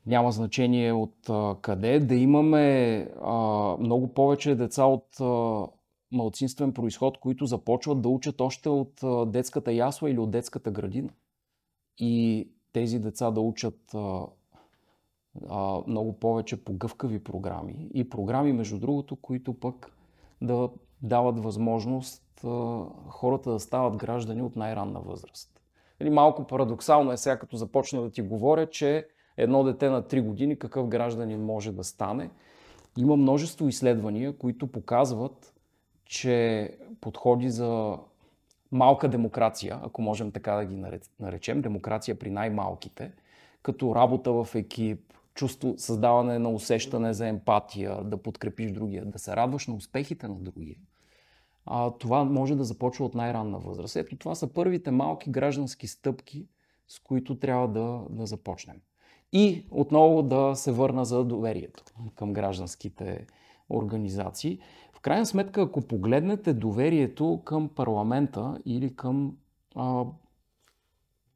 няма 0.06 0.32
значение 0.32 0.92
от 0.92 1.30
а, 1.30 1.56
къде, 1.60 2.00
да 2.00 2.14
имаме 2.14 2.98
а, 3.22 3.34
много 3.80 4.14
повече 4.14 4.54
деца 4.54 4.84
от 4.84 5.20
а, 5.20 5.66
малцинствен 6.12 6.72
происход, 6.72 7.18
които 7.18 7.46
започват 7.46 8.02
да 8.02 8.08
учат 8.08 8.40
още 8.40 8.68
от 8.68 9.02
а, 9.02 9.26
детската 9.26 9.72
ясла 9.72 10.10
или 10.10 10.18
от 10.18 10.30
детската 10.30 10.70
градина. 10.70 11.10
И 11.98 12.48
тези 12.72 12.98
деца 12.98 13.30
да 13.30 13.40
учат 13.40 13.94
а, 13.94 14.26
а, 15.48 15.80
много 15.86 16.18
повече 16.18 16.64
по 16.64 16.72
гъвкави 16.72 17.24
програми 17.24 17.88
и 17.94 18.08
програми, 18.08 18.52
между 18.52 18.78
другото, 18.78 19.16
които 19.16 19.54
пък 19.54 19.96
да 20.42 20.70
дават 21.02 21.38
възможност 21.38 22.22
хората 23.08 23.50
да 23.50 23.60
стават 23.60 23.96
граждани 23.96 24.42
от 24.42 24.56
най-ранна 24.56 25.00
възраст. 25.00 25.60
Или 26.00 26.10
малко 26.10 26.46
парадоксално 26.46 27.12
е 27.12 27.16
сега, 27.16 27.38
като 27.38 27.56
започна 27.56 28.02
да 28.02 28.10
ти 28.10 28.22
говоря, 28.22 28.70
че 28.70 29.06
едно 29.36 29.64
дете 29.64 29.90
на 29.90 30.02
3 30.02 30.22
години 30.22 30.58
какъв 30.58 30.88
гражданин 30.88 31.44
може 31.44 31.72
да 31.72 31.84
стане. 31.84 32.30
Има 32.98 33.16
множество 33.16 33.68
изследвания, 33.68 34.36
които 34.38 34.66
показват, 34.66 35.54
че 36.04 36.70
подходи 37.00 37.50
за 37.50 37.98
малка 38.72 39.08
демокрация, 39.08 39.80
ако 39.82 40.02
можем 40.02 40.32
така 40.32 40.52
да 40.54 40.64
ги 40.64 40.82
наречем, 41.20 41.62
демокрация 41.62 42.18
при 42.18 42.30
най-малките, 42.30 43.12
като 43.62 43.94
работа 43.94 44.32
в 44.32 44.48
екип, 44.54 45.12
чувство, 45.34 45.74
създаване 45.76 46.38
на 46.38 46.50
усещане 46.50 47.12
за 47.12 47.28
емпатия, 47.28 48.04
да 48.04 48.16
подкрепиш 48.16 48.72
другия, 48.72 49.04
да 49.04 49.18
се 49.18 49.36
радваш 49.36 49.66
на 49.66 49.74
успехите 49.74 50.28
на 50.28 50.34
другия. 50.34 50.76
А, 51.66 51.90
това 51.90 52.24
може 52.24 52.54
да 52.54 52.64
започва 52.64 53.04
от 53.04 53.14
най-ранна 53.14 53.58
възраст. 53.58 53.96
Ето 53.96 54.16
това 54.16 54.34
са 54.34 54.52
първите 54.52 54.90
малки 54.90 55.30
граждански 55.30 55.86
стъпки, 55.86 56.46
с 56.88 56.98
които 56.98 57.38
трябва 57.38 57.68
да, 57.68 58.00
да 58.10 58.26
започнем. 58.26 58.76
И 59.32 59.66
отново 59.70 60.22
да 60.22 60.52
се 60.54 60.72
върна 60.72 61.04
за 61.04 61.24
доверието 61.24 61.84
към 62.14 62.32
гражданските 62.32 63.26
организации. 63.70 64.58
В 64.92 65.00
крайна 65.00 65.26
сметка, 65.26 65.62
ако 65.62 65.82
погледнете 65.82 66.52
доверието 66.52 67.42
към 67.44 67.68
парламента 67.68 68.58
или 68.64 68.96
към, 68.96 69.36
а, 69.74 70.04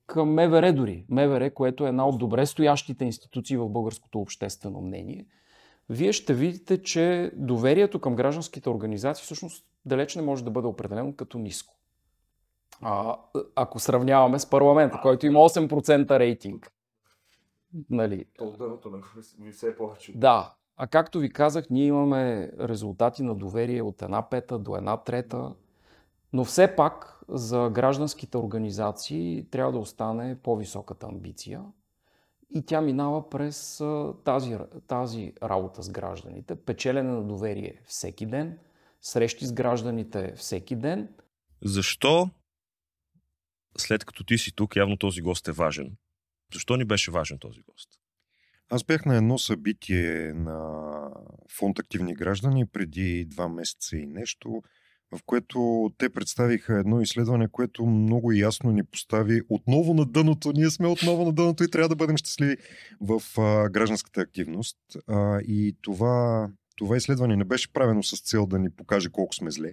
към 0.06 0.32
МВР 0.32 0.72
дори, 0.72 1.04
МВР, 1.08 1.54
което 1.54 1.84
е 1.84 1.88
една 1.88 2.06
от 2.08 2.18
добре 2.18 2.46
стоящите 2.46 3.04
институции 3.04 3.56
в 3.56 3.68
българското 3.68 4.20
обществено 4.20 4.80
мнение, 4.80 5.26
вие 5.90 6.12
ще 6.12 6.34
видите, 6.34 6.82
че 6.82 7.32
доверието 7.34 8.00
към 8.00 8.16
гражданските 8.16 8.70
организации 8.70 9.24
всъщност 9.24 9.66
далеч 9.84 10.16
не 10.16 10.22
може 10.22 10.44
да 10.44 10.50
бъде 10.50 10.68
определено 10.68 11.16
като 11.16 11.38
ниско. 11.38 11.74
А, 12.82 13.16
ако 13.56 13.78
сравняваме 13.78 14.38
с 14.38 14.50
парламента, 14.50 15.00
който 15.02 15.26
има 15.26 15.38
8% 15.38 16.18
рейтинг 16.18 16.72
Нали. 17.90 18.24
От 18.40 18.58
дъното 18.58 19.00
ви 19.40 19.52
все 19.52 19.76
повече. 19.76 20.12
Да. 20.18 20.54
А 20.76 20.86
както 20.86 21.18
ви 21.18 21.32
казах, 21.32 21.70
ние 21.70 21.86
имаме 21.86 22.50
резултати 22.60 23.22
на 23.22 23.34
доверие 23.34 23.82
от 23.82 24.02
една 24.02 24.28
пета 24.28 24.58
до 24.58 24.76
една 24.76 24.96
трета, 24.96 25.54
но 26.32 26.44
все 26.44 26.76
пак 26.76 27.20
за 27.28 27.70
гражданските 27.74 28.38
организации 28.38 29.46
трябва 29.50 29.72
да 29.72 29.78
остане 29.78 30.38
по-високата 30.42 31.06
амбиция 31.06 31.62
и 32.54 32.66
тя 32.66 32.80
минава 32.80 33.30
през 33.30 33.82
тази, 34.24 34.56
тази 34.86 35.32
работа 35.42 35.82
с 35.82 35.90
гражданите, 35.90 36.56
печелене 36.56 37.10
на 37.10 37.22
доверие 37.22 37.82
всеки 37.86 38.26
ден, 38.26 38.58
срещи 39.00 39.46
с 39.46 39.52
гражданите 39.52 40.32
всеки 40.36 40.76
ден. 40.76 41.08
Защо 41.64 42.30
след 43.78 44.04
като 44.04 44.24
ти 44.24 44.38
си 44.38 44.52
тук, 44.56 44.76
явно 44.76 44.96
този 44.96 45.20
гост 45.20 45.48
е 45.48 45.52
важен? 45.52 45.96
Защо 46.54 46.76
ни 46.76 46.84
беше 46.84 47.10
важен 47.10 47.38
този 47.38 47.60
гост? 47.60 47.88
Аз 48.70 48.84
бях 48.84 49.06
на 49.06 49.16
едно 49.16 49.38
събитие 49.38 50.32
на 50.34 51.00
фонд 51.58 51.78
Активни 51.78 52.14
граждани 52.14 52.66
преди 52.66 53.24
два 53.24 53.48
месеца 53.48 53.96
и 53.96 54.06
нещо, 54.06 54.62
в 55.12 55.20
което 55.26 55.90
те 55.98 56.08
представиха 56.08 56.78
едно 56.78 57.00
изследване, 57.00 57.48
което 57.48 57.86
много 57.86 58.32
ясно 58.32 58.70
ни 58.70 58.84
постави 58.84 59.40
отново 59.48 59.94
на 59.94 60.06
дъното. 60.06 60.52
Ние 60.52 60.70
сме 60.70 60.88
отново 60.88 61.24
на 61.24 61.32
дъното 61.32 61.64
и 61.64 61.70
трябва 61.70 61.88
да 61.88 61.96
бъдем 61.96 62.16
щастливи 62.16 62.56
в 63.00 63.22
а, 63.38 63.68
гражданската 63.68 64.20
активност. 64.20 64.78
А, 65.06 65.40
и 65.40 65.76
това, 65.82 66.48
това 66.76 66.96
изследване 66.96 67.36
не 67.36 67.44
беше 67.44 67.72
правено 67.72 68.02
с 68.02 68.22
цел 68.22 68.46
да 68.46 68.58
ни 68.58 68.70
покаже 68.70 69.10
колко 69.10 69.34
сме 69.34 69.50
зле, 69.50 69.72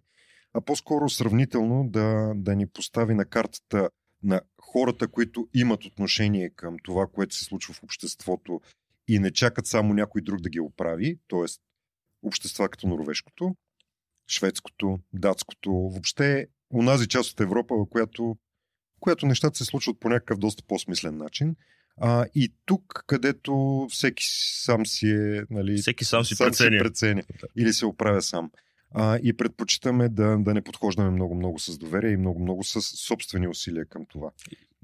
а 0.53 0.62
по-скоро 0.62 1.10
сравнително 1.10 1.89
да, 1.89 2.34
да 2.36 2.56
ни 2.56 2.67
постави 2.67 3.13
на 3.13 3.25
картата 3.25 3.89
на 4.24 4.41
хората, 4.62 5.08
които 5.08 5.48
имат 5.53 5.86
отношение 5.86 6.50
към 6.50 6.77
това, 6.84 7.08
което 7.13 7.36
се 7.36 7.44
случва 7.44 7.74
в 7.74 7.84
обществото 7.84 8.62
и 9.08 9.20
не 9.20 9.32
чакат 9.32 9.67
само 9.67 9.94
някой 9.94 10.22
друг 10.22 10.41
да 10.41 10.50
ги 10.50 10.60
оправи, 10.60 11.20
т.е. 11.27 11.46
общества 12.24 12.70
като 12.70 12.88
норвежкото, 12.88 13.56
шведското, 14.27 15.00
датското, 15.13 15.72
въобще 15.72 16.48
унази 16.69 17.07
част 17.07 17.31
от 17.31 17.41
Европа, 17.41 17.75
в 17.75 17.89
която, 17.89 18.38
която 19.00 19.25
нещата 19.25 19.57
се 19.57 19.65
случват 19.65 20.00
по 20.00 20.10
някакъв 20.10 20.39
доста 20.39 20.63
по-смислен 20.67 21.17
начин. 21.17 21.55
А, 22.01 22.25
и 22.36 22.53
тук, 22.65 23.03
където 23.07 23.88
всеки 23.89 24.24
сам 24.63 24.86
си 24.86 25.10
е. 25.10 25.43
Нали, 25.50 25.77
всеки 25.77 26.05
сам 26.05 26.25
си 26.25 26.36
сам 26.36 26.48
преценя. 26.48 26.77
Си 26.77 26.84
преценя. 26.84 27.24
Или 27.57 27.74
се 27.74 27.86
оправя 27.86 28.22
сам. 28.22 28.51
А, 28.91 29.19
и 29.24 29.34
предпочитаме 29.34 30.10
да, 30.10 30.38
да 30.38 30.53
не 30.53 30.62
подхождаме 30.62 31.10
много-много 31.10 31.60
с 31.60 31.77
доверие 31.77 32.12
и 32.12 32.17
много-много 32.17 32.63
с 32.63 32.81
собствени 32.81 33.48
усилия 33.48 33.86
към 33.86 34.05
това. 34.05 34.31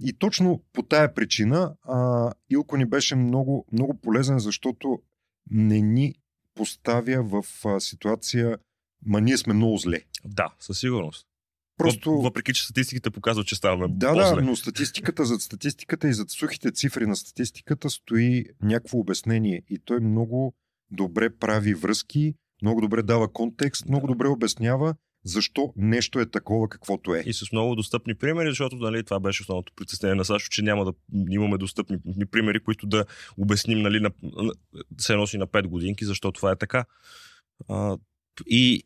И 0.03 0.13
точно 0.13 0.63
по 0.73 0.83
тая 0.83 1.13
причина 1.13 1.75
а, 1.83 2.31
Илко 2.50 2.77
ни 2.77 2.85
беше 2.85 3.15
много, 3.15 3.65
много 3.71 3.93
полезен, 3.93 4.39
защото 4.39 5.01
не 5.51 5.81
ни 5.81 6.15
поставя 6.55 7.23
в 7.23 7.65
а, 7.65 7.79
ситуация, 7.79 8.57
ма 9.05 9.22
ние 9.22 9.38
сме 9.38 9.53
много 9.53 9.77
зле. 9.77 10.01
Да, 10.25 10.53
със 10.60 10.79
сигурност. 10.79 11.27
Просто... 11.77 12.12
Въпреки, 12.12 12.53
че 12.53 12.63
статистиките 12.63 13.10
показват, 13.10 13.48
че 13.48 13.55
ставаме 13.55 13.88
Да, 13.89 14.13
по-зле. 14.13 14.36
да, 14.36 14.41
но 14.41 14.55
статистиката, 14.55 15.25
зад 15.25 15.41
статистиката 15.41 16.07
и 16.07 16.13
зад 16.13 16.29
сухите 16.29 16.72
цифри 16.72 17.05
на 17.05 17.15
статистиката 17.15 17.89
стои 17.89 18.45
някакво 18.62 18.98
обяснение 18.98 19.62
и 19.69 19.79
той 19.86 20.00
много 20.00 20.53
добре 20.91 21.38
прави 21.38 21.74
връзки 21.74 22.36
много 22.63 22.81
добре 22.81 23.03
дава 23.03 23.33
контекст, 23.33 23.86
много 23.89 24.07
добре 24.07 24.27
обяснява 24.27 24.95
защо 25.25 25.74
нещо 25.75 26.19
е 26.19 26.29
такова, 26.29 26.69
каквото 26.69 27.15
е. 27.15 27.24
И 27.25 27.33
с 27.33 27.51
много 27.51 27.75
достъпни 27.75 28.15
примери, 28.15 28.50
защото 28.50 28.75
нали, 28.75 29.03
това 29.03 29.19
беше 29.19 29.41
основното 29.41 29.74
притеснение 29.75 30.15
на 30.15 30.25
Сашо, 30.25 30.50
че 30.50 30.62
няма 30.62 30.86
да 30.86 30.93
имаме 31.29 31.57
достъпни 31.57 31.98
примери, 32.31 32.60
които 32.60 32.88
да 32.88 33.05
обясним 33.38 33.81
нали, 33.81 34.00
на, 34.00 34.12
се 34.98 35.15
носи 35.15 35.38
на 35.38 35.48
5 35.48 35.67
годинки, 35.67 36.05
защо 36.05 36.31
това 36.31 36.51
е 36.51 36.55
така. 36.55 36.86
А, 37.69 37.98
и 38.48 38.83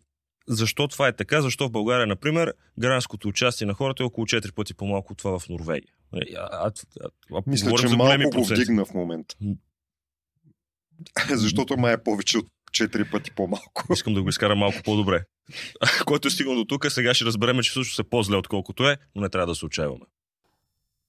защо 0.48 0.88
това 0.88 1.08
е 1.08 1.16
така? 1.16 1.42
Защо 1.42 1.68
в 1.68 1.72
България, 1.72 2.08
например, 2.08 2.54
гражданското 2.80 3.28
участие 3.28 3.68
на 3.68 3.74
хората 3.74 4.04
е 4.04 4.06
около 4.06 4.26
4 4.26 4.54
пъти 4.54 4.74
по-малко 4.74 5.14
от 5.14 5.18
това 5.18 5.40
в 5.40 5.50
Норвегия? 5.50 5.94
Нали, 6.14 6.36
а, 6.38 6.50
а, 6.52 6.72
а, 7.02 7.10
а, 7.34 7.42
Мисля, 7.48 7.78
че 7.78 7.88
малко 7.88 8.30
го 8.30 8.44
вдигна 8.44 8.86
в 8.86 8.94
момента. 8.94 9.36
Защото 11.30 11.78
май 11.78 11.94
е 11.94 12.04
повече 12.04 12.38
от 12.38 12.46
4 12.72 13.12
пъти 13.12 13.32
по-малко. 13.32 13.84
Искам 13.94 14.14
да 14.14 14.24
го 14.24 14.30
изкара 14.30 14.56
малко 14.56 14.78
по-добре. 14.86 15.24
Който 16.06 16.28
е 16.28 16.32
стигнал 16.32 16.56
до 16.56 16.66
тук, 16.66 16.92
сега 16.92 17.14
ще 17.14 17.26
разберем, 17.26 17.60
че 17.60 17.70
всъщност 17.70 18.00
е 18.00 18.04
по-зле, 18.04 18.38
отколкото 18.38 18.90
е, 18.90 18.98
но 19.16 19.22
не 19.22 19.30
трябва 19.30 19.48
да 19.48 19.56
се 19.56 19.66
отчаяваме. 19.66 20.06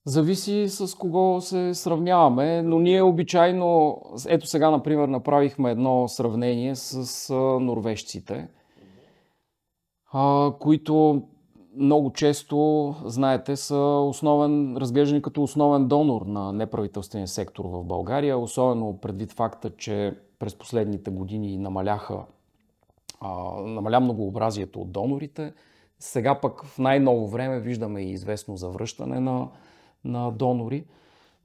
Зависи 0.07 0.67
с 0.69 0.95
кого 0.95 1.41
се 1.41 1.75
сравняваме, 1.75 2.63
но 2.63 2.79
ние 2.79 3.03
обичайно, 3.03 4.01
ето 4.29 4.47
сега, 4.47 4.71
например, 4.71 5.09
направихме 5.09 5.71
едно 5.71 6.09
сравнение 6.09 6.77
с 6.77 7.35
норвежците, 7.61 8.49
които 10.59 11.23
много 11.77 12.13
често, 12.13 12.95
знаете, 13.05 13.57
са 13.57 13.77
основен, 14.09 14.77
разглеждани 14.77 15.23
като 15.23 15.43
основен 15.43 15.89
донор 15.89 16.23
на 16.23 16.53
неправителствения 16.53 17.29
сектор 17.29 17.65
в 17.65 17.85
България, 17.85 18.39
особено 18.39 18.99
предвид 18.99 19.33
факта, 19.33 19.71
че 19.77 20.19
през 20.39 20.55
последните 20.55 21.11
години 21.11 21.59
намаляха, 21.59 22.25
а, 23.21 23.61
намаля 23.61 24.01
многообразието 24.01 24.81
от 24.81 24.93
донорите. 24.93 25.53
Сега 25.99 26.41
пък 26.41 26.65
в 26.65 26.79
най-ново 26.79 27.29
време 27.29 27.61
виждаме 27.61 28.03
и 28.03 28.11
известно 28.11 28.57
завръщане 28.57 29.21
на, 29.21 29.49
на 30.05 30.31
донори. 30.31 30.85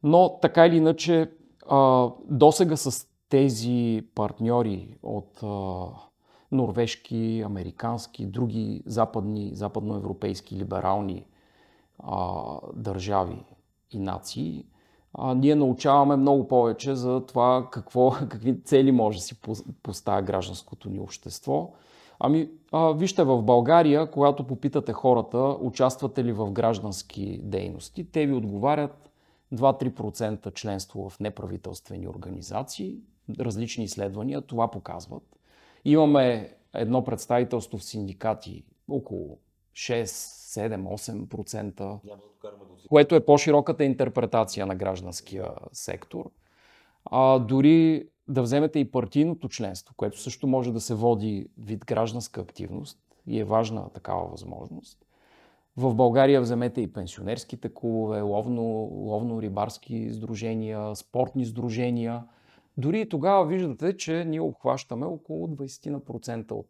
Но 0.03 0.39
така 0.41 0.65
или 0.65 0.77
иначе, 0.77 1.31
а, 1.69 2.09
досега 2.29 2.77
с 2.77 3.07
тези 3.29 4.01
партньори 4.15 4.97
от 5.03 5.43
а, 5.43 5.85
норвежки, 6.53 7.43
американски, 7.45 8.25
други 8.25 8.83
западни, 8.85 9.51
западноевропейски 9.53 10.55
либерални 10.55 11.25
а, 11.99 12.43
държави 12.75 13.43
и 13.91 13.99
нации, 13.99 14.65
а, 15.13 15.35
ние 15.35 15.55
научаваме 15.55 16.15
много 16.15 16.47
повече 16.47 16.95
за 16.95 17.25
това 17.25 17.67
какво, 17.71 18.11
какви 18.29 18.61
цели 18.61 18.91
може 18.91 19.17
да 19.17 19.23
си 19.23 19.35
поставя 19.83 20.21
гражданското 20.21 20.89
ни 20.89 20.99
общество. 20.99 21.71
Ами, 22.19 22.49
а, 22.71 22.91
вижте, 22.91 23.23
в 23.23 23.41
България, 23.41 24.11
когато 24.11 24.47
попитате 24.47 24.93
хората, 24.93 25.37
участвате 25.61 26.23
ли 26.23 26.31
в 26.31 26.51
граждански 26.51 27.39
дейности, 27.43 28.11
те 28.11 28.25
ви 28.25 28.33
отговарят 28.33 29.11
2-3% 29.53 30.53
членство 30.53 31.09
в 31.09 31.19
неправителствени 31.19 32.07
организации. 32.07 32.97
Различни 33.39 33.83
изследвания 33.83 34.41
това 34.41 34.71
показват. 34.71 35.23
Имаме 35.85 36.55
едно 36.73 37.03
представителство 37.03 37.77
в 37.77 37.83
синдикати 37.83 38.63
около 38.89 39.37
6, 39.73 40.03
7, 40.03 41.27
8%, 41.27 41.99
което 42.89 43.15
е 43.15 43.25
по-широката 43.25 43.83
интерпретация 43.83 44.65
на 44.65 44.75
гражданския 44.75 45.51
сектор. 45.71 46.31
А, 47.05 47.39
дори 47.39 48.07
да 48.27 48.41
вземете 48.41 48.79
и 48.79 48.91
партийното 48.91 49.49
членство, 49.49 49.93
което 49.97 50.19
също 50.19 50.47
може 50.47 50.73
да 50.73 50.81
се 50.81 50.95
води 50.95 51.47
вид 51.57 51.85
гражданска 51.85 52.41
активност 52.41 52.99
и 53.27 53.39
е 53.39 53.43
важна 53.43 53.89
такава 53.89 54.27
възможност. 54.27 54.99
В 55.77 55.95
България 55.95 56.41
вземете 56.41 56.81
и 56.81 56.93
пенсионерските 56.93 57.73
клубове, 57.73 58.21
ловно, 58.21 58.61
ловно-рибарски 58.91 60.11
сдружения, 60.11 60.95
спортни 60.95 61.45
сдружения– 61.45 62.23
дори 62.77 63.01
и 63.01 63.09
тогава 63.09 63.45
виждате, 63.45 63.97
че 63.97 64.25
ние 64.25 64.41
обхващаме 64.41 65.05
около 65.05 65.47
20% 65.47 66.51
от 66.51 66.69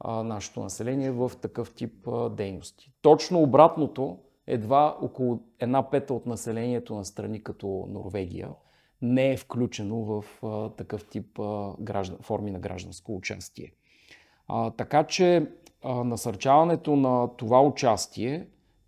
а, 0.00 0.22
нашето 0.22 0.60
население 0.60 1.10
в 1.10 1.32
такъв 1.42 1.74
тип 1.74 2.08
а, 2.08 2.30
дейности. 2.30 2.92
Точно 3.02 3.42
обратното, 3.42 4.18
едва 4.46 4.96
около 5.02 5.40
една 5.58 5.90
пета 5.90 6.14
от 6.14 6.26
населението 6.26 6.94
на 6.94 7.04
страни 7.04 7.42
като 7.42 7.86
Норвегия 7.88 8.48
не 9.02 9.32
е 9.32 9.36
включено 9.36 9.96
в 9.96 10.24
а, 10.42 10.68
такъв 10.68 11.08
тип 11.08 11.38
а, 11.38 11.72
граждан, 11.80 12.18
форми 12.22 12.50
на 12.50 12.58
гражданско 12.58 13.16
участие. 13.16 13.72
А, 14.48 14.70
така 14.70 15.04
че 15.04 15.46
а, 15.82 16.04
насърчаването 16.04 16.96
на 16.96 17.36
това 17.36 17.62
участие, 17.62 18.46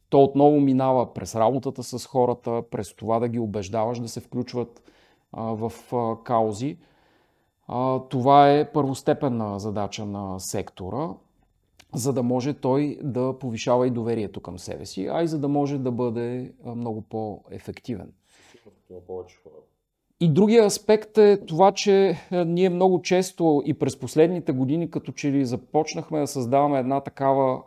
то 0.09 0.23
отново 0.23 0.61
минава 0.61 1.15
през 1.15 1.35
работата 1.35 1.83
с 1.83 2.07
хората, 2.07 2.63
през 2.71 2.95
това 2.95 3.19
да 3.19 3.29
ги 3.29 3.39
убеждаваш 3.39 3.99
да 3.99 4.09
се 4.09 4.21
включват 4.21 4.83
в 5.37 5.73
каузи. 6.25 6.79
Това 8.09 8.53
е 8.53 8.73
първостепенна 8.73 9.59
задача 9.59 10.05
на 10.05 10.41
сектора, 10.41 11.09
за 11.95 12.13
да 12.13 12.23
може 12.23 12.55
той 12.55 12.99
да 13.03 13.39
повишава 13.39 13.87
и 13.87 13.91
доверието 13.91 14.41
към 14.41 14.59
себе 14.59 14.87
си, 14.87 15.09
а 15.13 15.23
и 15.23 15.29
за 15.29 15.39
да 15.39 15.49
може 15.49 15.79
да 15.79 15.91
бъде 15.91 16.53
много 16.65 17.03
по-ефективен. 17.03 18.13
И 20.21 20.29
другия 20.29 20.65
аспект 20.65 21.19
е 21.19 21.41
това, 21.47 21.73
че 21.73 22.17
ние 22.33 22.69
много 22.69 23.03
често 23.03 23.63
и 23.67 23.75
през 23.75 23.99
последните 23.99 24.53
години 24.53 24.91
като 24.91 25.13
че 25.13 25.33
ли 25.33 25.45
започнахме 25.45 26.21
да 26.21 26.27
създаваме 26.27 26.79
една 26.79 27.01
такава 27.01 27.63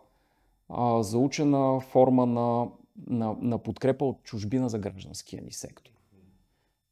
а, 0.70 1.04
заучена 1.04 1.80
форма 1.80 2.26
на, 2.26 2.68
на, 3.08 3.36
на 3.42 3.58
подкрепа 3.58 4.06
от 4.06 4.24
чужбина 4.24 4.70
за 4.70 4.80
гражданския 4.80 5.44
ни 5.44 5.52
сектор 5.52 5.97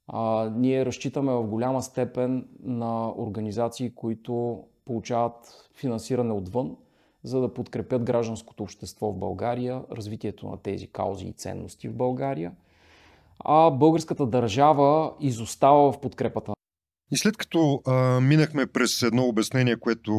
а, 0.07 0.51
ние 0.55 0.85
разчитаме 0.85 1.33
в 1.33 1.43
голяма 1.43 1.81
степен 1.81 2.47
на 2.63 3.09
организации, 3.17 3.91
които 3.95 4.63
получават 4.85 5.69
финансиране 5.75 6.33
отвън, 6.33 6.75
за 7.23 7.41
да 7.41 7.53
подкрепят 7.53 8.03
гражданското 8.03 8.63
общество 8.63 9.11
в 9.11 9.17
България, 9.17 9.81
развитието 9.91 10.49
на 10.49 10.57
тези 10.57 10.87
каузи 10.87 11.25
и 11.25 11.33
ценности 11.33 11.87
в 11.87 11.95
България. 11.95 12.51
А 13.39 13.71
българската 13.71 14.25
държава 14.25 15.13
изостава 15.19 15.91
в 15.91 16.01
подкрепата. 16.01 16.53
И 17.11 17.17
след 17.17 17.37
като 17.37 17.81
а, 17.85 18.19
минахме 18.21 18.65
през 18.65 19.01
едно 19.01 19.23
обяснение, 19.23 19.75
което, 19.75 20.13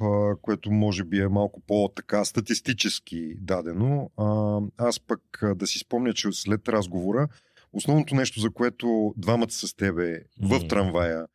а, 0.00 0.36
което 0.42 0.70
може 0.70 1.04
би 1.04 1.20
е 1.20 1.28
малко 1.28 1.60
по-така 1.66 2.24
статистически 2.24 3.34
дадено, 3.40 4.10
а, 4.16 4.58
аз 4.78 5.00
пък 5.00 5.20
а, 5.42 5.54
да 5.54 5.66
си 5.66 5.78
спомня, 5.78 6.12
че 6.12 6.28
след 6.32 6.68
разговора 6.68 7.28
Основното 7.72 8.14
нещо, 8.14 8.40
за 8.40 8.50
което 8.50 9.14
двамата 9.16 9.50
с 9.50 9.74
тебе 9.74 10.22
в 10.42 10.68
трамвая 10.68 11.26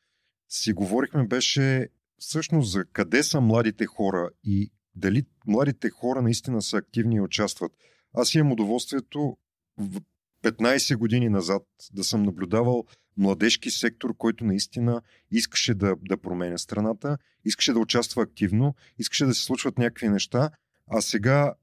си 0.49 0.73
говорихме, 0.73 1.27
беше 1.27 1.89
всъщност 2.19 2.71
за 2.71 2.85
къде 2.85 3.23
са 3.23 3.41
младите 3.41 3.85
хора 3.85 4.29
и 4.43 4.71
дали 4.95 5.23
младите 5.47 5.89
хора 5.89 6.21
наистина 6.21 6.61
са 6.61 6.77
активни 6.77 7.15
и 7.15 7.21
участват. 7.21 7.71
Аз 8.13 8.35
имам 8.35 8.51
удоволствието 8.51 9.37
в 9.77 10.01
15 10.43 10.95
години 10.95 11.29
назад 11.29 11.63
да 11.93 12.03
съм 12.03 12.23
наблюдавал 12.23 12.85
младежки 13.17 13.71
сектор, 13.71 14.17
който 14.17 14.45
наистина 14.45 15.01
искаше 15.31 15.73
да, 15.73 15.95
да 16.01 16.17
променя 16.17 16.57
страната, 16.57 17.17
искаше 17.45 17.73
да 17.73 17.79
участва 17.79 18.23
активно, 18.23 18.75
искаше 18.97 19.25
да 19.25 19.33
се 19.33 19.43
случват 19.43 19.77
някакви 19.77 20.09
неща, 20.09 20.49
а 20.87 21.01
сега 21.01 21.53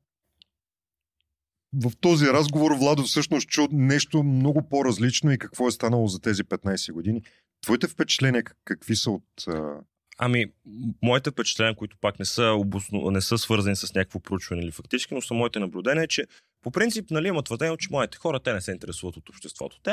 в 1.75 1.93
този 2.01 2.27
разговор 2.27 2.73
Владо 2.79 3.03
всъщност 3.03 3.49
чу 3.49 3.69
нещо 3.73 4.23
много 4.23 4.69
по-различно 4.69 5.33
и 5.33 5.39
какво 5.39 5.69
е 5.69 5.73
станало 5.73 6.07
за 6.07 6.21
тези 6.21 6.45
15 6.45 6.93
години. 6.93 7.23
Твоите 7.63 7.89
впечатления 7.89 8.45
какви 8.65 8.97
са 8.97 9.11
от... 9.11 9.25
Ами, 10.19 10.47
моите 11.03 11.31
впечатления, 11.31 11.77
които 11.77 11.97
пак 12.01 12.19
не 12.19 12.25
са, 12.25 12.45
обосно, 12.45 13.11
не 13.11 13.21
са 13.21 13.39
свързани 13.39 13.77
с 13.77 13.95
някакво 13.95 14.21
проучване 14.21 14.63
или 14.63 14.71
фактически, 14.71 15.15
но 15.15 15.23
са 15.23 15.35
моите 15.35 15.59
наблюдения, 15.59 16.05
е, 16.05 16.09
че 16.09 16.25
по 16.63 16.71
принцип, 16.71 17.11
нали, 17.11 17.29
има 17.29 17.43
твърдение, 17.43 17.77
че 17.77 17.89
моите 17.91 18.19
хора, 18.19 18.41
те 18.41 18.53
не 18.53 18.61
се 18.61 18.73
интересуват 18.73 19.17
от 19.17 19.29
обществото. 19.29 19.81
Те, 19.83 19.91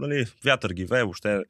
нали, 0.00 0.26
вятър 0.44 0.72
ги 0.72 0.84
вее, 0.84 1.02
въобще 1.02 1.42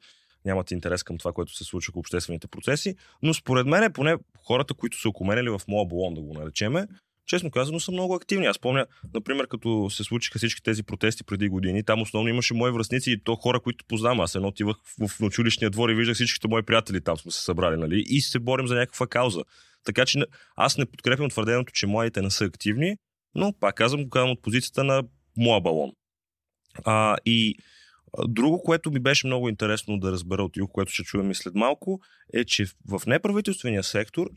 нямат 0.45 0.71
интерес 0.71 1.03
към 1.03 1.17
това, 1.17 1.33
което 1.33 1.55
се 1.55 1.63
случва 1.63 1.91
в 1.91 1.97
обществените 1.97 2.47
процеси. 2.47 2.95
Но 3.23 3.33
според 3.33 3.67
мен, 3.67 3.93
поне 3.93 4.15
хората, 4.47 4.73
които 4.73 5.01
са 5.01 5.09
окуменили 5.09 5.49
в 5.49 5.61
моя 5.67 5.85
балон, 5.85 6.13
да 6.13 6.21
го 6.21 6.33
наречеме, 6.33 6.87
честно 7.29 7.51
казано, 7.51 7.79
са 7.79 7.91
много 7.91 8.15
активни. 8.15 8.45
Аз 8.45 8.59
помня, 8.59 8.85
например, 9.13 9.47
като 9.47 9.89
се 9.89 10.03
случиха 10.03 10.39
всички 10.39 10.63
тези 10.63 10.83
протести 10.83 11.23
преди 11.23 11.49
години, 11.49 11.83
там 11.83 12.01
основно 12.01 12.29
имаше 12.29 12.53
мои 12.53 12.71
връзници 12.71 13.11
и 13.11 13.23
то 13.23 13.35
хора, 13.35 13.59
които 13.59 13.85
познавам. 13.85 14.19
Аз 14.19 14.35
едно 14.35 14.47
отивах 14.47 14.77
в, 14.99 15.21
училищния 15.21 15.69
двор 15.69 15.89
и 15.89 15.95
виждах 15.95 16.15
всичките 16.15 16.47
мои 16.47 16.63
приятели 16.63 17.01
там 17.01 17.17
сме 17.17 17.31
се 17.31 17.43
събрали, 17.43 17.77
нали? 17.77 18.03
И 18.07 18.21
се 18.21 18.39
борим 18.39 18.67
за 18.67 18.75
някаква 18.75 19.07
кауза. 19.07 19.43
Така 19.83 20.05
че 20.05 20.19
аз 20.55 20.77
не 20.77 20.85
подкрепям 20.85 21.29
твърдението, 21.29 21.73
че 21.73 21.87
младите 21.87 22.21
не 22.21 22.29
са 22.29 22.45
активни, 22.45 22.95
но 23.35 23.53
пак 23.59 23.75
казвам, 23.75 24.03
го 24.03 24.09
казвам 24.09 24.31
от 24.31 24.41
позицията 24.41 24.83
на 24.83 25.03
моя 25.37 25.61
балон. 25.61 25.91
А, 26.85 27.17
и 27.25 27.55
Друго, 28.27 28.63
което 28.63 28.91
ми 28.91 28.99
беше 28.99 29.27
много 29.27 29.49
интересно 29.49 29.99
да 29.99 30.11
разбера 30.11 30.43
от 30.43 30.57
Юг, 30.57 30.71
което 30.71 30.91
ще 30.91 31.03
чуем 31.03 31.31
и 31.31 31.35
след 31.35 31.55
малко, 31.55 31.99
е, 32.33 32.45
че 32.45 32.65
в 32.89 33.01
неправителствения 33.07 33.83
сектор 33.83 34.29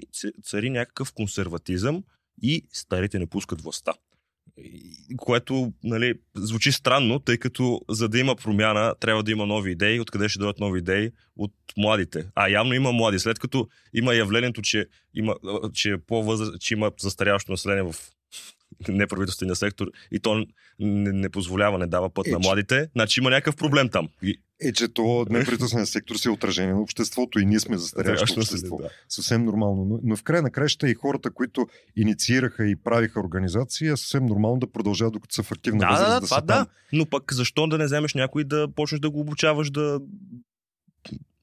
цари 0.43 0.71
някакъв 0.71 1.13
консерватизъм 1.13 2.03
и 2.43 2.67
старите 2.73 3.19
не 3.19 3.27
пускат 3.27 3.61
властта. 3.61 3.93
което 5.17 5.73
нали, 5.85 6.15
звучи 6.35 6.73
странно, 6.73 7.19
тъй 7.19 7.39
като 7.39 7.81
за 7.89 8.09
да 8.09 8.19
има 8.19 8.37
промяна, 8.37 8.95
трябва 9.01 9.23
да 9.23 9.31
има 9.31 9.47
нови 9.47 9.71
идеи. 9.71 10.01
Откъде 10.01 10.29
ще 10.29 10.39
дойдат 10.39 10.61
нови 10.61 10.79
идеи? 10.79 11.11
От 11.37 11.53
младите. 11.77 12.27
А 12.35 12.49
явно 12.49 12.75
има 12.75 12.93
млади. 12.93 13.19
След 13.19 13.39
като 13.39 13.69
има 13.95 14.15
явлението, 14.15 14.63
че 14.63 14.87
има, 15.15 15.35
че, 15.73 15.91
е 15.91 15.99
по 15.99 16.39
че 16.61 16.75
има 16.75 16.93
застаряващо 17.01 17.53
население 17.53 17.93
в 17.93 17.95
неправителствения 18.89 19.57
сектор 19.57 19.87
и 20.13 20.21
то 20.21 20.47
не, 20.81 21.13
не 21.13 21.29
позволява, 21.29 21.79
не 21.79 21.87
дава 21.87 22.11
път 22.11 22.27
е, 22.27 22.31
на 22.31 22.39
младите, 22.39 22.89
значи 22.93 23.21
има 23.21 23.31
някакъв 23.31 23.57
проблем 23.57 23.89
там. 23.89 24.09
Е, 24.65 24.73
че 24.73 24.89
то 24.89 25.27
неправителствения 25.31 25.87
сектор 25.87 26.17
си 26.17 26.29
е 26.29 26.31
отражение 26.31 26.75
на 26.75 26.81
обществото 26.81 27.41
и 27.41 27.47
ние 27.47 27.61
сме 27.61 27.79
застаряващо 27.79 28.41
общество. 28.41 28.77
Да. 28.77 28.89
Съвсем 29.09 29.45
нормално. 29.45 29.85
Но, 29.85 30.01
но 30.05 30.17
в 30.17 30.23
края 30.23 30.43
на 30.43 30.51
краища 30.51 30.89
и 30.89 30.95
хората, 30.95 31.31
които 31.31 31.67
инициираха 31.97 32.67
и 32.67 32.77
правиха 32.77 33.21
организации, 33.21 33.89
е 33.89 33.97
съвсем 33.97 34.27
нормално 34.27 34.59
да 34.59 34.73
продължават 34.73 35.13
докато 35.13 35.35
са 35.35 35.43
в 35.43 35.53
активна 35.53 35.79
да, 35.79 35.89
възраст. 35.89 36.11
Да, 36.11 36.21
да, 36.21 36.27
това 36.27 36.41
да. 36.41 36.67
Но 36.93 37.07
пък 37.07 37.33
защо 37.33 37.67
да 37.67 37.79
не 37.79 37.85
вземеш 37.85 38.15
някой 38.15 38.45
да 38.45 38.69
почнеш 38.77 39.01
да 39.01 39.11
го 39.11 39.21
обучаваш 39.21 39.71
да 39.71 40.01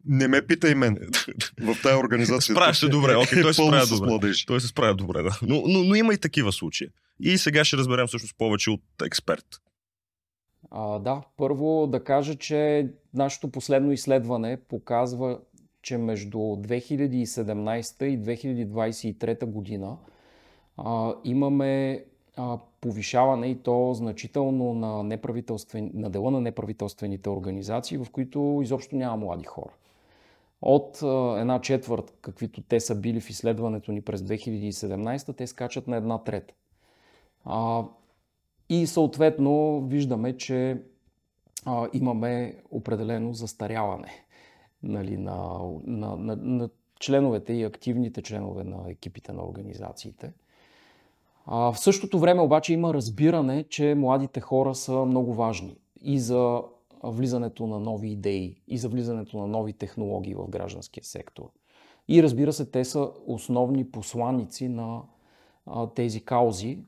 не 0.06 0.28
ме 0.28 0.42
питай 0.42 0.76
мен 0.76 0.98
в 1.62 1.78
тази 1.84 1.96
организация. 1.96 2.56
Справя 2.56 2.74
се 2.74 2.88
добре, 2.88 3.16
окей, 3.16 3.42
той 3.42 3.54
се 3.54 3.64
справя 3.64 3.88
добре. 3.88 4.32
Той 4.48 4.62
се 4.62 4.68
справя 4.68 4.96
добре, 4.96 5.22
да. 5.22 5.40
Но, 5.42 5.64
но, 5.68 5.84
но 5.84 5.96
има 5.96 6.14
и 6.14 6.18
такива 6.18 6.52
случаи. 6.52 6.88
И 7.20 7.38
сега 7.38 7.64
ще 7.64 7.78
разберем 7.78 8.08
всъщност 8.08 8.38
повече 8.38 8.70
от 8.70 8.82
експерт. 9.06 9.46
А, 10.72 11.00
да, 11.00 11.22
първо 11.38 11.88
да 11.88 12.04
кажа, 12.04 12.36
че 12.36 12.88
нашето 13.14 13.52
последно 13.52 13.92
изследване 13.92 14.58
показва, 14.58 15.40
че 15.82 15.98
между 15.98 16.38
2017 16.38 18.04
и 18.04 18.20
2023 18.20 19.46
година 19.46 19.98
а, 20.78 21.14
имаме 21.24 22.06
а, 22.38 22.60
повишаване 22.82 23.48
и 23.48 23.56
то 23.64 23.94
значително 23.94 24.74
на, 24.74 25.04
неправителствен, 25.04 25.92
на 25.94 26.10
дела 26.10 26.32
на 26.32 26.42
неправителствените 26.42 27.30
организации, 27.30 27.98
в 27.98 28.08
които 28.12 28.60
изобщо 28.64 28.96
няма 28.96 29.18
млади 29.18 29.46
хора. 29.46 29.74
От 30.62 31.00
а, 31.04 31.38
една 31.40 31.62
четвърт, 31.62 32.18
каквито 32.22 32.62
те 32.62 32.80
са 32.80 32.96
били 32.96 33.20
в 33.20 33.30
изследването 33.30 33.92
ни 33.92 34.02
през 34.02 34.22
2017, 34.22 35.38
те 35.38 35.48
скачат 35.48 35.88
на 35.88 35.96
една 35.98 36.24
трета. 36.24 36.54
А, 37.46 37.84
и 38.70 38.88
съответно 38.88 39.82
виждаме, 39.82 40.38
че 40.38 40.82
а, 41.66 41.88
имаме 41.94 42.56
определено 42.72 43.34
застаряване 43.34 44.26
нали, 44.84 45.18
на, 45.18 45.60
на, 45.84 46.16
на, 46.16 46.36
на 46.36 46.70
членовете 47.00 47.54
и 47.54 47.64
активните 47.64 48.22
членове 48.22 48.64
на 48.64 48.92
екипите 48.92 49.34
на 49.34 49.46
организациите. 49.46 50.34
А, 51.46 51.72
в 51.72 51.80
същото 51.80 52.20
време 52.20 52.42
обаче 52.42 52.74
има 52.74 52.94
разбиране, 52.94 53.64
че 53.64 53.96
младите 53.96 54.42
хора 54.42 54.76
са 54.76 55.06
много 55.06 55.34
важни 55.34 55.78
и 56.02 56.20
за 56.20 56.62
влизането 57.04 57.68
на 57.68 57.80
нови 57.80 58.10
идеи, 58.12 58.62
и 58.68 58.78
за 58.78 58.90
влизането 58.90 59.38
на 59.38 59.48
нови 59.48 59.74
технологии 59.74 60.36
в 60.36 60.50
гражданския 60.50 61.04
сектор. 61.04 61.50
И 62.08 62.24
разбира 62.24 62.54
се, 62.54 62.66
те 62.66 62.86
са 62.86 63.12
основни 63.28 63.92
посланици 63.92 64.68
на 64.68 65.02
а, 65.66 65.88
тези 65.88 66.22
каузи, 66.22 66.80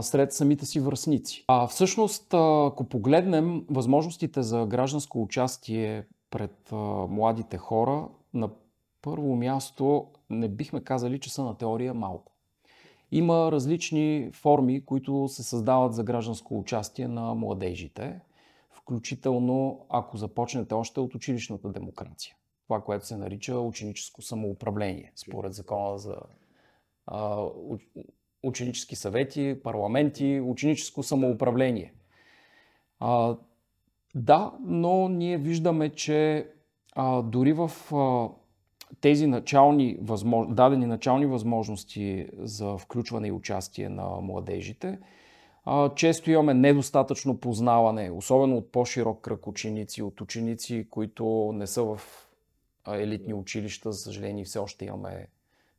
сред 0.00 0.32
самите 0.32 0.66
си 0.66 0.80
връзници. 0.80 1.44
А 1.48 1.66
всъщност, 1.66 2.34
ако 2.34 2.84
погледнем 2.84 3.66
възможностите 3.70 4.42
за 4.42 4.66
гражданско 4.66 5.22
участие 5.22 6.06
пред 6.30 6.72
младите 7.08 7.56
хора, 7.56 8.08
на 8.34 8.50
първо 9.02 9.36
място 9.36 10.06
не 10.30 10.48
бихме 10.48 10.80
казали, 10.80 11.20
че 11.20 11.32
са 11.32 11.44
на 11.44 11.56
теория 11.56 11.94
малко. 11.94 12.32
Има 13.12 13.52
различни 13.52 14.30
форми, 14.32 14.84
които 14.84 15.28
се 15.28 15.42
създават 15.42 15.94
за 15.94 16.04
гражданско 16.04 16.58
участие 16.58 17.08
на 17.08 17.34
младежите, 17.34 18.20
включително 18.70 19.86
ако 19.88 20.16
започнете 20.16 20.74
още 20.74 21.00
от 21.00 21.14
училищната 21.14 21.68
демокрация. 21.68 22.36
Това, 22.64 22.80
което 22.80 23.06
се 23.06 23.16
нарича 23.16 23.58
ученическо 23.58 24.22
самоуправление, 24.22 25.12
според 25.16 25.54
закона 25.54 25.98
за 25.98 26.16
ученически 28.46 28.96
съвети, 28.96 29.56
парламенти, 29.64 30.40
ученическо 30.44 31.02
самоуправление. 31.02 31.92
А, 33.00 33.36
да, 34.14 34.52
но 34.60 35.08
ние 35.08 35.38
виждаме, 35.38 35.88
че 35.90 36.48
а, 36.94 37.22
дори 37.22 37.52
в 37.52 37.70
а, 37.94 38.28
тези 39.00 39.26
начални 39.26 39.98
възмож... 40.02 40.46
дадени 40.50 40.86
начални 40.86 41.26
възможности 41.26 42.28
за 42.38 42.78
включване 42.78 43.28
и 43.28 43.32
участие 43.32 43.88
на 43.88 44.08
младежите, 44.20 44.98
а, 45.64 45.94
често 45.94 46.30
имаме 46.30 46.54
недостатъчно 46.54 47.40
познаване, 47.40 48.10
особено 48.10 48.56
от 48.56 48.72
по-широк 48.72 49.20
кръг 49.20 49.46
ученици, 49.46 50.02
от 50.02 50.20
ученици, 50.20 50.86
които 50.90 51.52
не 51.54 51.66
са 51.66 51.82
в 51.82 52.00
елитни 52.88 53.34
училища. 53.34 53.92
За 53.92 53.98
съжаление, 53.98 54.44
все 54.44 54.58
още 54.58 54.84
имаме 54.84 55.28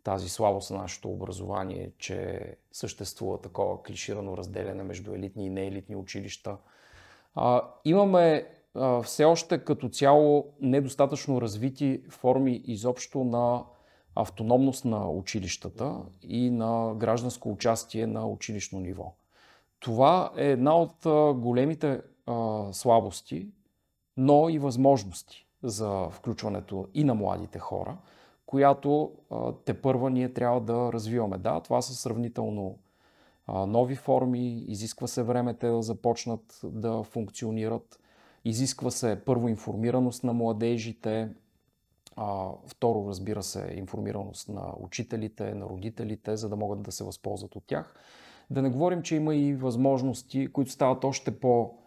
тази 0.07 0.29
слабост 0.29 0.71
на 0.71 0.77
нашето 0.77 1.09
образование, 1.09 1.91
че 1.97 2.41
съществува 2.71 3.41
такова 3.41 3.83
клиширано 3.83 4.37
разделяне 4.37 4.83
между 4.83 5.13
елитни 5.13 5.45
и 5.45 5.49
неелитни 5.49 5.95
училища. 5.95 6.57
А, 7.35 7.61
имаме 7.85 8.47
а, 8.75 9.01
все 9.01 9.25
още 9.25 9.63
като 9.63 9.89
цяло 9.89 10.53
недостатъчно 10.61 11.41
развити 11.41 12.01
форми 12.09 12.61
изобщо 12.65 13.23
на 13.23 13.63
автономност 14.15 14.85
на 14.85 15.09
училищата 15.09 15.95
и 16.23 16.49
на 16.49 16.93
гражданско 16.95 17.51
участие 17.51 18.07
на 18.07 18.27
училищно 18.27 18.79
ниво. 18.79 19.13
Това 19.79 20.31
е 20.37 20.51
една 20.51 20.77
от 20.77 20.95
големите 21.39 22.01
а, 22.25 22.63
слабости, 22.71 23.49
но 24.17 24.49
и 24.49 24.59
възможности 24.59 25.47
за 25.63 26.09
включването 26.11 26.87
и 26.93 27.03
на 27.03 27.15
младите 27.15 27.59
хора– 27.59 27.97
която 28.47 29.11
те 29.65 29.81
първа 29.81 30.09
ние 30.09 30.33
трябва 30.33 30.61
да 30.61 30.93
развиваме. 30.93 31.37
Да, 31.37 31.59
това 31.59 31.81
са 31.81 31.95
сравнително 31.95 32.77
нови 33.47 33.95
форми, 33.95 34.65
изисква 34.67 35.07
се 35.07 35.23
време 35.23 35.53
те 35.53 35.67
да 35.67 35.81
започнат 35.81 36.59
да 36.63 37.03
функционират, 37.03 37.99
изисква 38.45 38.91
се 38.91 39.21
първо 39.25 39.49
информираност 39.49 40.23
на 40.23 40.33
младежите, 40.33 41.29
второ, 42.67 43.05
разбира 43.07 43.43
се, 43.43 43.73
информираност 43.75 44.49
на 44.49 44.73
учителите, 44.79 45.53
на 45.53 45.65
родителите, 45.65 46.37
за 46.37 46.49
да 46.49 46.55
могат 46.55 46.81
да 46.81 46.91
се 46.91 47.03
възползват 47.03 47.55
от 47.55 47.63
тях. 47.67 47.95
Да 48.49 48.61
не 48.61 48.69
говорим, 48.69 49.01
че 49.01 49.15
има 49.15 49.35
и 49.35 49.53
възможности, 49.53 50.47
които 50.47 50.71
стават 50.71 51.03
още 51.03 51.39
по- 51.39 51.77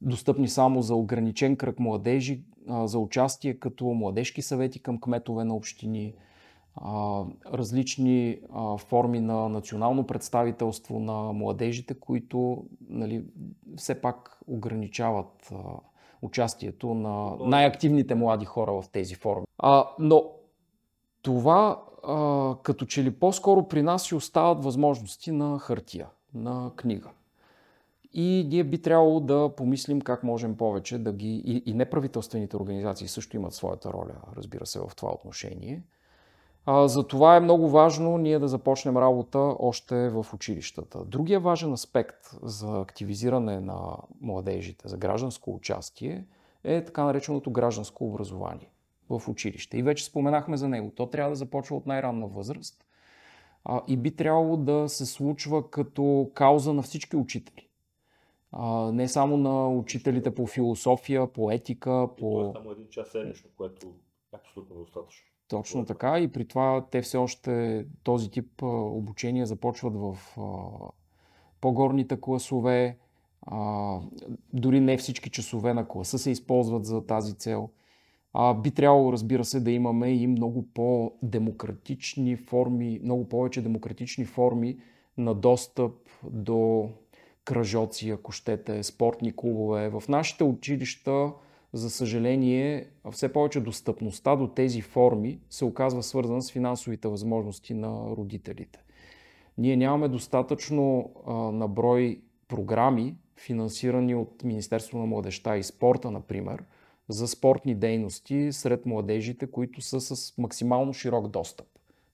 достъпни 0.00 0.48
само 0.48 0.82
за 0.82 0.94
ограничен 0.94 1.56
кръг 1.56 1.78
младежи, 1.78 2.42
за 2.68 2.98
участие 2.98 3.54
като 3.54 3.84
младежки 3.84 4.42
съвети 4.42 4.82
към 4.82 5.00
кметове 5.00 5.44
на 5.44 5.54
общини, 5.54 6.14
различни 7.52 8.38
форми 8.78 9.20
на 9.20 9.48
национално 9.48 10.06
представителство 10.06 11.00
на 11.00 11.32
младежите, 11.32 11.94
които 11.94 12.64
нали, 12.88 13.24
все 13.76 14.00
пак 14.00 14.40
ограничават 14.46 15.52
участието 16.22 16.94
на 16.94 17.36
най-активните 17.40 18.14
млади 18.14 18.44
хора 18.44 18.72
в 18.72 18.84
тези 18.92 19.14
форми. 19.14 19.46
Но 19.98 20.24
това 21.22 21.82
като 22.62 22.86
че 22.86 23.04
ли 23.04 23.10
по-скоро 23.10 23.68
при 23.68 23.82
нас 23.82 24.02
си 24.02 24.14
остават 24.14 24.64
възможности 24.64 25.32
на 25.32 25.58
хартия, 25.58 26.06
на 26.34 26.70
книга. 26.76 27.10
И 28.12 28.46
ние 28.48 28.64
би 28.64 28.82
трябвало 28.82 29.20
да 29.20 29.50
помислим 29.56 30.00
как 30.00 30.22
можем 30.22 30.56
повече 30.56 30.98
да 30.98 31.12
ги... 31.12 31.42
И, 31.46 31.62
и 31.70 31.74
неправителствените 31.74 32.56
организации 32.56 33.08
също 33.08 33.36
имат 33.36 33.54
своята 33.54 33.92
роля, 33.92 34.14
разбира 34.36 34.66
се, 34.66 34.78
в 34.80 34.90
това 34.96 35.12
отношение. 35.12 35.82
А, 36.66 36.88
за 36.88 37.06
това 37.06 37.36
е 37.36 37.40
много 37.40 37.68
важно 37.68 38.18
ние 38.18 38.38
да 38.38 38.48
започнем 38.48 38.96
работа 38.96 39.38
още 39.38 40.08
в 40.08 40.26
училищата. 40.34 41.04
Другия 41.04 41.40
важен 41.40 41.72
аспект 41.72 42.30
за 42.42 42.80
активизиране 42.80 43.60
на 43.60 43.96
младежите, 44.20 44.88
за 44.88 44.96
гражданско 44.96 45.54
участие, 45.54 46.24
е 46.64 46.84
така 46.84 47.04
нареченото 47.04 47.50
гражданско 47.50 48.06
образование 48.06 48.70
в 49.10 49.28
училище. 49.28 49.78
И 49.78 49.82
вече 49.82 50.04
споменахме 50.04 50.56
за 50.56 50.68
него. 50.68 50.92
То 50.94 51.06
трябва 51.06 51.30
да 51.30 51.36
започва 51.36 51.76
от 51.76 51.86
най-ранна 51.86 52.26
възраст 52.26 52.84
а, 53.64 53.82
и 53.88 53.96
би 53.96 54.16
трябвало 54.16 54.56
да 54.56 54.88
се 54.88 55.06
случва 55.06 55.70
като 55.70 56.30
кауза 56.34 56.72
на 56.72 56.82
всички 56.82 57.16
учители 57.16 57.67
а, 58.52 58.92
не 58.92 59.08
само 59.08 59.36
на 59.36 59.68
учителите 59.68 60.34
по 60.34 60.46
философия, 60.46 61.32
по 61.32 61.50
етика, 61.50 62.08
по... 62.16 62.30
Това 62.30 62.48
е 62.48 62.52
само 62.52 62.70
един 62.70 62.88
час 62.88 63.08
седмично, 63.08 63.50
което 63.56 63.86
е 63.86 64.36
абсолютно 64.36 64.76
достатъчно. 64.76 65.24
Точно 65.48 65.84
така 65.84 66.18
и 66.18 66.28
при 66.28 66.48
това 66.48 66.86
те 66.90 67.02
все 67.02 67.16
още 67.16 67.84
този 68.02 68.30
тип 68.30 68.62
обучения 68.62 69.46
започват 69.46 69.94
в 69.96 70.18
по-горните 71.60 72.20
класове. 72.20 72.98
А, 73.42 73.98
дори 74.52 74.80
не 74.80 74.96
всички 74.96 75.30
часове 75.30 75.74
на 75.74 75.88
класа 75.88 76.18
се 76.18 76.30
използват 76.30 76.84
за 76.84 77.06
тази 77.06 77.34
цел. 77.34 77.70
А, 78.32 78.54
би 78.54 78.70
трябвало, 78.70 79.12
разбира 79.12 79.44
се, 79.44 79.60
да 79.60 79.70
имаме 79.70 80.08
и 80.08 80.26
много 80.26 80.66
по-демократични 80.74 82.36
форми, 82.36 83.00
много 83.02 83.28
повече 83.28 83.62
демократични 83.62 84.24
форми 84.24 84.78
на 85.18 85.34
достъп 85.34 85.94
до 86.30 86.88
кръжоци, 87.48 88.10
ако 88.10 88.32
щете, 88.32 88.82
спортни 88.82 89.36
клубове. 89.36 89.88
В 89.88 90.02
нашите 90.08 90.44
училища, 90.44 91.32
за 91.72 91.90
съжаление, 91.90 92.86
все 93.10 93.32
повече 93.32 93.60
достъпността 93.60 94.36
до 94.36 94.48
тези 94.48 94.80
форми 94.80 95.40
се 95.50 95.64
оказва 95.64 96.02
свързана 96.02 96.42
с 96.42 96.52
финансовите 96.52 97.08
възможности 97.08 97.74
на 97.74 98.16
родителите. 98.16 98.78
Ние 99.58 99.76
нямаме 99.76 100.08
достатъчно 100.08 101.10
наброй 101.52 102.20
програми, 102.48 103.16
финансирани 103.36 104.14
от 104.14 104.44
Министерство 104.44 104.98
на 104.98 105.06
младеща 105.06 105.56
и 105.56 105.62
спорта, 105.62 106.10
например, 106.10 106.64
за 107.08 107.28
спортни 107.28 107.74
дейности 107.74 108.52
сред 108.52 108.86
младежите, 108.86 109.50
които 109.50 109.80
са 109.80 110.00
с 110.00 110.38
максимално 110.38 110.92
широк 110.92 111.28
достъп, 111.28 111.66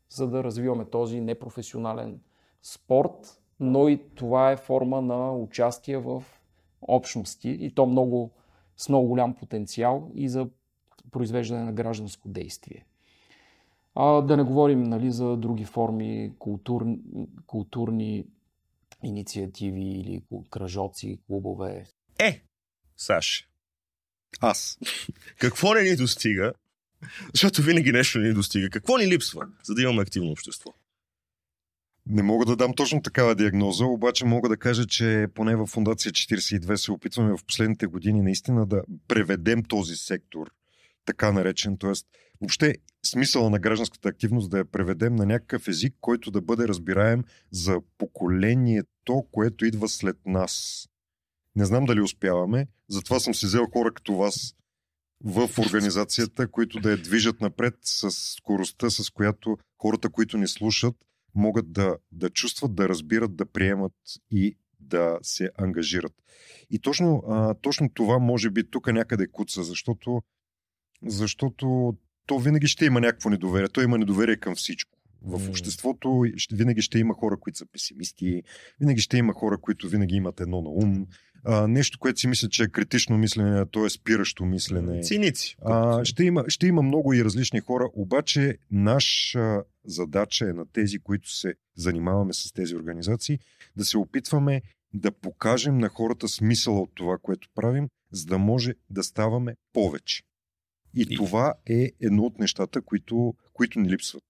за 0.09 0.29
да 0.29 0.45
развиваме 0.45 0.85
този 0.85 1.21
непрофесионален 1.21 2.21
спорт, 2.63 3.41
но 3.61 3.89
и 3.89 4.01
това 4.15 4.53
е 4.53 4.57
форма 4.57 5.03
на 5.03 5.33
участие 5.33 5.99
в 5.99 6.25
общности 6.83 7.49
и 7.49 7.75
то 7.75 7.87
много, 7.87 8.31
с 8.77 8.89
много 8.89 9.09
голям 9.09 9.35
потенциал 9.35 10.11
и 10.15 10.29
за 10.29 10.49
произвеждане 11.11 11.65
на 11.65 11.73
гражданско 11.73 12.29
действие. 12.29 12.85
А, 13.95 14.23
да 14.23 14.37
не 14.37 14.43
говорим 14.43 14.83
нали, 14.83 15.11
за 15.11 15.37
други 15.37 15.65
форми, 15.65 16.33
култур, 16.39 16.87
културни 17.47 18.25
инициативи 19.03 19.85
или 19.85 20.23
кръжоци, 20.51 21.19
клубове. 21.27 21.87
Е, 22.19 22.43
Саш, 22.97 23.49
аз. 24.41 24.79
Какво 25.39 25.75
не 25.75 25.83
ни 25.83 25.97
достига? 25.97 26.53
Защото 27.35 27.63
винаги 27.63 27.93
нещо 27.93 28.19
не 28.19 28.29
ни 28.29 28.35
достига. 28.35 28.71
Какво 28.71 28.97
ни 28.97 29.07
липсва, 29.07 29.47
за 29.63 29.75
да 29.75 29.83
имаме 29.83 30.03
активно 30.03 30.31
общество? 30.31 30.73
Не 32.07 32.23
мога 32.23 32.47
да 32.47 32.57
дам 32.57 32.75
точно 32.75 33.03
такава 33.03 33.35
диагноза, 33.35 33.85
обаче 33.85 34.25
мога 34.25 34.49
да 34.49 34.57
кажа, 34.57 34.87
че 34.87 35.27
поне 35.35 35.57
в 35.57 35.67
Фундация 35.67 36.13
42 36.13 36.75
се 36.75 36.93
опитваме 36.93 37.33
в 37.33 37.45
последните 37.47 37.87
години 37.87 38.23
наистина 38.23 38.67
да 38.67 38.83
преведем 39.09 39.63
този 39.63 39.97
сектор, 39.97 40.51
така 41.05 41.33
наречен, 41.33 41.79
т.е. 41.79 41.93
въобще 42.41 42.75
смисъла 43.07 43.51
на 43.51 43.59
гражданската 43.59 44.09
активност 44.09 44.51
да 44.51 44.59
я 44.59 44.65
преведем 44.65 45.17
на 45.17 45.27
някакъв 45.27 45.69
език, 45.69 45.95
който 46.01 46.31
да 46.31 46.41
бъде 46.41 46.69
разбираем 46.69 47.25
за 47.51 47.81
поколението, 47.99 49.27
което 49.33 49.67
идва 49.67 49.89
след 49.89 50.17
нас. 50.27 50.85
Не 51.57 51.65
знам 51.65 51.85
дали 51.85 52.01
успяваме, 52.01 52.67
затова 52.89 53.21
съм 53.21 53.35
си 53.35 53.47
взел 53.47 53.67
хора 53.73 53.95
като 53.95 54.15
вас 54.15 54.55
в 55.25 55.51
организацията, 55.59 56.49
които 56.49 56.81
да 56.81 56.91
я 56.91 56.97
движат 56.97 57.41
напред 57.41 57.75
с 57.83 58.11
скоростта, 58.11 58.91
с 58.91 59.11
която 59.11 59.59
хората, 59.79 60.09
които 60.09 60.39
ни 60.39 60.49
слушат, 60.49 60.95
могат 61.35 61.73
да, 61.73 61.97
да 62.13 62.31
чувстват, 62.31 62.75
да 62.75 62.89
разбират, 62.89 63.37
да 63.37 63.47
приемат 63.47 63.93
и 64.31 64.57
да 64.81 65.19
се 65.23 65.51
ангажират. 65.59 66.13
И 66.71 66.79
точно, 66.79 67.23
а, 67.29 67.55
точно 67.55 67.91
това 67.95 68.19
може 68.19 68.51
би 68.51 68.71
тук 68.71 68.93
някъде 68.93 69.27
куца, 69.27 69.63
защото, 69.63 70.23
защото 71.07 71.97
то 72.27 72.39
винаги 72.39 72.67
ще 72.67 72.85
има 72.85 73.01
някакво 73.01 73.31
недоверие. 73.31 73.69
То 73.69 73.81
има 73.81 73.99
недоверие 73.99 74.37
към 74.37 74.55
всичко. 74.55 74.99
В 75.23 75.49
обществото 75.49 76.25
винаги 76.53 76.83
ще 76.83 76.99
има 76.99 77.15
хора, 77.15 77.37
които 77.41 77.59
са 77.59 77.67
песимисти, 77.67 78.43
винаги 78.81 79.01
ще 79.01 79.17
има 79.17 79.33
хора, 79.33 79.59
които 79.61 79.89
винаги 79.89 80.17
имат 80.17 80.41
едно 80.41 80.63
на 80.63 80.71
ум, 80.71 81.07
а, 81.45 81.69
нещо, 81.69 81.99
което 81.99 82.21
си 82.21 82.29
мисля, 82.29 82.49
че 82.49 82.63
е 82.63 82.69
критично 82.69 83.19
мислене, 83.19 83.67
то 83.67 83.87
е 83.87 83.91
спиращо 83.91 84.45
мислене. 84.45 85.03
Циници. 85.03 85.57
А, 85.65 86.05
ще, 86.05 86.25
има, 86.25 86.45
ще 86.49 86.67
има 86.67 86.83
много 86.83 87.15
и 87.15 87.25
различни 87.25 87.61
хора, 87.61 87.89
обаче 87.95 88.59
наша 88.71 89.63
задача 89.85 90.51
е 90.51 90.53
на 90.53 90.67
тези, 90.73 90.99
които 90.99 91.31
се 91.31 91.55
занимаваме 91.77 92.33
с 92.33 92.53
тези 92.53 92.77
организации, 92.77 93.39
да 93.77 93.85
се 93.85 93.99
опитваме 93.99 94.63
да 94.95 95.13
покажем 95.13 95.79
на 95.79 95.89
хората 95.89 96.29
смисъла 96.29 96.81
от 96.81 96.91
това, 96.95 97.19
което 97.23 97.49
правим, 97.55 97.89
за 98.13 98.27
да 98.27 98.39
може 98.39 98.75
да 98.91 99.03
ставаме 99.03 99.57
повече. 99.73 100.23
И, 100.97 101.07
и... 101.11 101.17
това 101.17 101.55
е 101.67 101.91
едно 102.01 102.23
от 102.23 102.39
нещата, 102.39 102.83
които, 102.83 103.35
които 103.53 103.81
ни 103.81 103.89
липсват. 103.89 104.25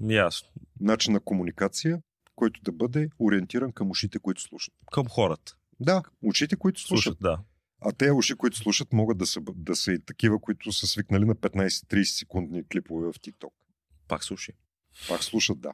Ясно. 0.00 0.48
Начин 0.80 1.12
на 1.12 1.20
комуникация, 1.20 2.00
който 2.34 2.60
да 2.62 2.72
бъде 2.72 3.08
ориентиран 3.18 3.72
към 3.72 3.90
ушите, 3.90 4.18
които 4.18 4.40
слушат. 4.40 4.74
Към 4.92 5.06
хората. 5.08 5.56
Да, 5.80 6.02
ушите, 6.22 6.56
които 6.56 6.80
слушат. 6.80 7.02
слушат 7.02 7.18
да. 7.20 7.38
А 7.80 7.92
те 7.92 8.12
уши, 8.12 8.34
които 8.34 8.56
слушат, 8.56 8.92
могат 8.92 9.18
да 9.18 9.26
са, 9.26 9.40
да 9.54 9.76
са 9.76 9.92
и 9.92 10.00
такива, 10.00 10.40
които 10.40 10.72
са 10.72 10.86
свикнали 10.86 11.24
на 11.24 11.34
15-30 11.34 12.02
секундни 12.02 12.68
клипове 12.68 13.06
в 13.06 13.14
TikTok. 13.14 13.50
Пак 14.08 14.24
слушай. 14.24 14.54
Пак 15.08 15.24
слушат, 15.24 15.60
да. 15.60 15.72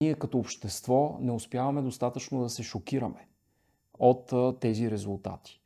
Ние 0.00 0.14
като 0.14 0.38
общество 0.38 1.18
не 1.20 1.32
успяваме 1.32 1.82
достатъчно 1.82 2.42
да 2.42 2.48
се 2.48 2.62
шокираме 2.62 3.28
от 3.98 4.32
а, 4.32 4.58
тези 4.60 4.90
резултати. 4.90 5.60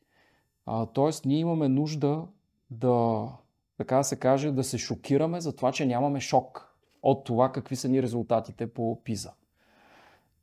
А, 0.66 0.86
тоест, 0.86 1.24
ние 1.24 1.38
имаме 1.38 1.68
нужда 1.68 2.26
да, 2.70 3.26
така 3.78 3.96
да 3.96 4.04
се 4.04 4.18
каже, 4.18 4.50
да 4.50 4.64
се 4.64 4.78
шокираме 4.78 5.40
за 5.40 5.56
това, 5.56 5.72
че 5.72 5.86
нямаме 5.86 6.20
шок 6.20 6.76
от 7.02 7.24
това 7.24 7.52
какви 7.52 7.76
са 7.76 7.88
ни 7.88 8.02
резултатите 8.02 8.72
по 8.72 9.02
ПИЗа. 9.04 9.32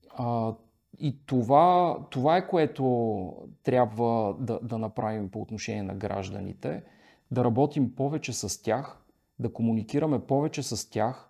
А, 0.09 0.53
и 0.99 1.15
това, 1.25 1.97
това 2.09 2.37
е 2.37 2.47
което 2.47 3.33
трябва 3.63 4.35
да, 4.39 4.59
да 4.63 4.77
направим 4.77 5.29
по 5.29 5.41
отношение 5.41 5.83
на 5.83 5.95
гражданите, 5.95 6.83
да 7.31 7.43
работим 7.43 7.95
повече 7.95 8.33
с 8.33 8.63
тях, 8.63 8.97
да 9.39 9.53
комуникираме 9.53 10.19
повече 10.19 10.63
с 10.63 10.89
тях, 10.89 11.29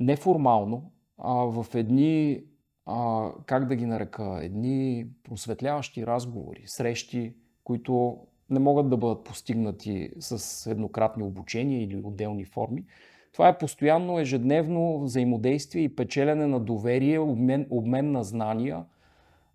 неформално, 0.00 0.90
а 1.18 1.32
в 1.32 1.66
едни, 1.74 2.42
а, 2.86 3.30
как 3.46 3.68
да 3.68 3.76
ги 3.76 3.86
нарека, 3.86 4.38
едни 4.42 5.06
просветляващи 5.24 6.06
разговори, 6.06 6.62
срещи, 6.66 7.34
които 7.64 8.18
не 8.50 8.58
могат 8.58 8.90
да 8.90 8.96
бъдат 8.96 9.24
постигнати 9.24 10.10
с 10.20 10.66
еднократни 10.70 11.22
обучения 11.22 11.82
или 11.82 12.02
отделни 12.04 12.44
форми. 12.44 12.84
Това 13.32 13.48
е 13.48 13.58
постоянно 13.58 14.18
ежедневно 14.18 15.00
взаимодействие 15.00 15.82
и 15.82 15.96
печелене 15.96 16.46
на 16.46 16.60
доверие, 16.60 17.18
обмен, 17.18 17.66
обмен 17.70 18.12
на 18.12 18.24
знания, 18.24 18.84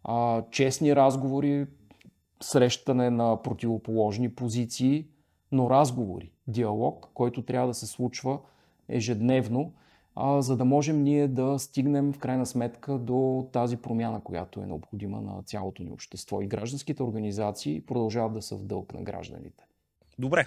а, 0.03 0.43
честни 0.51 0.95
разговори, 0.95 1.67
срещане 2.43 3.09
на 3.09 3.41
противоположни 3.41 4.35
позиции, 4.35 5.05
но 5.51 5.69
разговори, 5.69 6.31
диалог, 6.47 7.09
който 7.13 7.41
трябва 7.41 7.67
да 7.67 7.73
се 7.73 7.87
случва 7.87 8.39
ежедневно, 8.89 9.73
а, 10.15 10.41
за 10.41 10.57
да 10.57 10.65
можем 10.65 11.03
ние 11.03 11.27
да 11.27 11.59
стигнем 11.59 12.13
в 12.13 12.19
крайна 12.19 12.45
сметка 12.45 12.97
до 12.97 13.49
тази 13.53 13.77
промяна, 13.77 14.23
която 14.23 14.61
е 14.61 14.65
необходима 14.65 15.21
на 15.21 15.43
цялото 15.43 15.83
ни 15.83 15.91
общество. 15.91 16.41
И 16.41 16.47
гражданските 16.47 17.03
организации 17.03 17.81
продължават 17.85 18.33
да 18.33 18.41
са 18.41 18.55
в 18.55 18.65
дълг 18.65 18.93
на 18.93 19.01
гражданите. 19.01 19.63
Добре. 20.19 20.45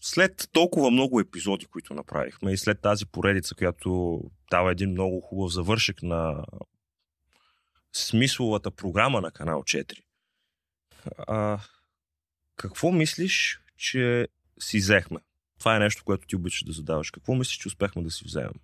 След 0.00 0.48
толкова 0.52 0.90
много 0.90 1.20
епизоди, 1.20 1.66
които 1.66 1.94
направихме 1.94 2.52
и 2.52 2.56
след 2.56 2.80
тази 2.80 3.06
поредица, 3.06 3.54
която 3.54 4.20
дава 4.50 4.72
един 4.72 4.90
много 4.90 5.20
хубав 5.20 5.52
завършек 5.52 6.02
на 6.02 6.44
смисловата 7.92 8.70
програма 8.70 9.20
на 9.20 9.30
канал 9.30 9.62
4. 9.62 9.98
А, 11.18 11.58
какво 12.56 12.92
мислиш, 12.92 13.60
че 13.76 14.28
си 14.60 14.78
взехме? 14.78 15.18
Това 15.58 15.76
е 15.76 15.78
нещо, 15.78 16.04
което 16.04 16.26
ти 16.26 16.36
обичаш 16.36 16.64
да 16.64 16.72
задаваш. 16.72 17.10
Какво 17.10 17.34
мислиш, 17.34 17.56
че 17.56 17.68
успяхме 17.68 18.02
да 18.02 18.10
си 18.10 18.24
вземем? 18.24 18.54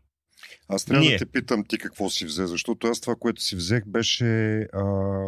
Аз 0.69 0.85
трябва 0.85 1.01
Ние. 1.01 1.19
да 1.19 1.19
те 1.19 1.33
питам 1.33 1.65
ти 1.65 1.79
какво 1.79 2.11
си 2.11 2.27
взе, 2.27 2.47
защото 2.47 2.87
аз 2.87 3.01
това, 3.01 3.17
което 3.17 3.43
си 3.43 3.57
взех, 3.57 3.85
беше, 3.87 4.61
а, 4.61 5.27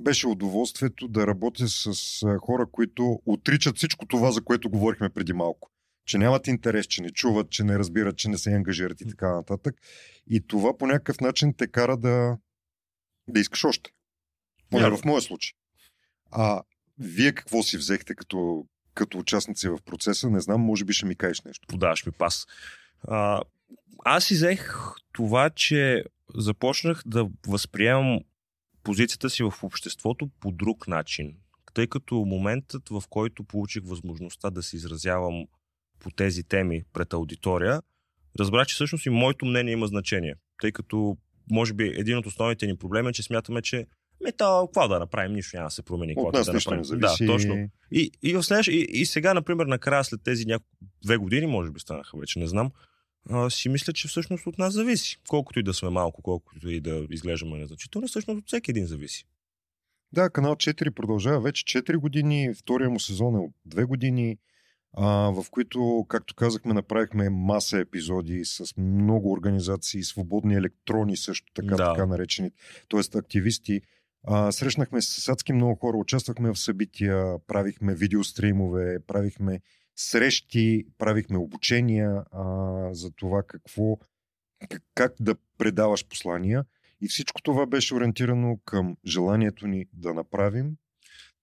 беше 0.00 0.26
удоволствието 0.26 1.08
да 1.08 1.26
работя 1.26 1.68
с 1.68 2.22
а, 2.22 2.38
хора, 2.38 2.66
които 2.72 3.20
отричат 3.26 3.76
всичко 3.76 4.06
това, 4.06 4.32
за 4.32 4.44
което 4.44 4.70
говорихме 4.70 5.10
преди 5.10 5.32
малко. 5.32 5.70
Че 6.06 6.18
нямат 6.18 6.46
интерес, 6.46 6.86
че 6.86 7.02
не 7.02 7.10
чуват, 7.10 7.50
че 7.50 7.64
не 7.64 7.78
разбират, 7.78 8.16
че 8.16 8.28
не 8.28 8.38
се 8.38 8.52
ангажират 8.52 9.00
и 9.00 9.08
така 9.08 9.34
нататък. 9.34 9.74
И 10.30 10.40
това 10.46 10.78
по 10.78 10.86
някакъв 10.86 11.20
начин 11.20 11.54
те 11.54 11.66
кара 11.66 11.96
да, 11.96 12.36
да 13.28 13.40
искаш 13.40 13.64
още. 13.64 13.90
Поне 14.70 14.90
в 14.90 15.04
моя 15.04 15.22
случай. 15.22 15.52
А 16.30 16.62
вие 16.98 17.32
какво 17.32 17.62
си 17.62 17.76
взехте 17.76 18.14
като, 18.14 18.64
като 18.94 19.18
участници 19.18 19.68
в 19.68 19.78
процеса? 19.84 20.30
Не 20.30 20.40
знам, 20.40 20.60
може 20.60 20.84
би 20.84 20.92
ще 20.92 21.06
ми 21.06 21.16
кажеш 21.16 21.40
нещо. 21.40 21.66
Подаваш 21.68 22.06
ми 22.06 22.12
пас. 22.12 22.46
А, 23.08 23.42
аз 24.04 24.24
си 24.24 24.34
взех 24.34 24.74
това, 25.12 25.50
че 25.50 26.04
започнах 26.34 27.02
да 27.06 27.28
възприемам 27.46 28.20
позицията 28.82 29.30
си 29.30 29.42
в 29.42 29.52
обществото 29.62 30.30
по 30.40 30.52
друг 30.52 30.88
начин. 30.88 31.36
Тъй 31.74 31.86
като 31.86 32.14
моментът, 32.14 32.88
в 32.88 33.02
който 33.10 33.44
получих 33.44 33.82
възможността 33.84 34.50
да 34.50 34.62
се 34.62 34.76
изразявам 34.76 35.46
по 35.98 36.10
тези 36.10 36.44
теми 36.44 36.82
пред 36.92 37.12
аудитория, 37.12 37.82
разбрах, 38.40 38.66
че 38.66 38.74
всъщност 38.74 39.06
и 39.06 39.10
моето 39.10 39.46
мнение 39.46 39.72
има 39.72 39.86
значение. 39.86 40.34
Тъй 40.60 40.72
като, 40.72 41.16
може 41.50 41.74
би, 41.74 41.94
един 41.96 42.18
от 42.18 42.26
основните 42.26 42.66
ни 42.66 42.76
проблеми 42.76 43.08
е, 43.08 43.12
че 43.12 43.22
смятаме, 43.22 43.62
че 43.62 43.86
ми 44.24 44.32
то, 44.36 44.66
какво 44.66 44.88
да 44.88 44.98
направим, 44.98 45.32
нищо 45.32 45.56
няма 45.56 45.66
да 45.66 45.70
се 45.70 45.82
промени. 45.82 46.14
От 46.16 46.34
нас 46.34 46.46
да 46.46 46.52
нищо 46.52 46.74
не 46.74 46.84
зависи. 46.84 47.26
Да, 47.26 47.32
точно. 47.32 47.68
И, 47.92 48.10
и, 48.22 48.34
в 48.34 48.42
следващ, 48.42 48.68
и, 48.68 48.86
и 48.90 49.06
сега, 49.06 49.34
например, 49.34 49.66
накрая 49.66 50.04
след 50.04 50.22
тези 50.22 50.44
няко... 50.44 50.64
две 51.04 51.16
години, 51.16 51.46
може 51.46 51.70
би 51.70 51.80
станаха 51.80 52.18
вече, 52.18 52.38
не 52.38 52.46
знам, 52.46 52.70
а, 53.30 53.50
си 53.50 53.68
мисля, 53.68 53.92
че 53.92 54.08
всъщност 54.08 54.46
от 54.46 54.58
нас 54.58 54.74
зависи. 54.74 55.18
Колкото 55.28 55.58
и 55.58 55.62
да 55.62 55.74
сме 55.74 55.90
малко, 55.90 56.22
колкото 56.22 56.70
и 56.70 56.80
да 56.80 57.06
изглеждаме 57.10 57.58
незначително, 57.58 58.08
всъщност 58.08 58.38
от 58.38 58.46
всеки 58.46 58.70
един 58.70 58.86
зависи. 58.86 59.24
Да, 60.12 60.30
канал 60.30 60.54
4 60.54 60.90
продължава 60.90 61.40
вече 61.40 61.82
4 61.82 61.96
години, 61.96 62.54
втория 62.54 62.90
му 62.90 63.00
сезон 63.00 63.34
е 63.34 63.38
от 63.38 63.52
2 63.68 63.84
години, 63.84 64.38
а, 64.96 65.06
в 65.30 65.50
които, 65.50 66.06
както 66.08 66.34
казахме, 66.34 66.74
направихме 66.74 67.30
маса 67.30 67.78
епизоди 67.78 68.44
с 68.44 68.76
много 68.76 69.32
организации, 69.32 70.04
свободни 70.04 70.54
електрони 70.54 71.16
също 71.16 71.52
така, 71.54 71.76
Да. 71.76 71.92
така 71.92 72.06
наречени, 72.06 72.50
т.е. 72.88 73.18
активисти. 73.18 73.80
А, 74.26 74.52
срещнахме 74.52 75.02
се 75.02 75.20
с 75.20 75.28
адски 75.28 75.52
много 75.52 75.74
хора, 75.74 75.96
участвахме 75.96 76.50
в 76.50 76.58
събития, 76.58 77.38
правихме 77.46 77.94
видеостримове, 77.94 78.98
правихме 79.06 79.60
срещи, 79.96 80.86
правихме 80.98 81.38
обучения 81.38 82.24
а, 82.32 82.44
за 82.94 83.10
това 83.10 83.42
какво, 83.42 83.98
как, 84.94 85.14
да 85.20 85.34
предаваш 85.58 86.06
послания. 86.08 86.64
И 87.00 87.08
всичко 87.08 87.42
това 87.42 87.66
беше 87.66 87.94
ориентирано 87.94 88.58
към 88.64 88.96
желанието 89.06 89.66
ни 89.66 89.84
да 89.92 90.14
направим 90.14 90.76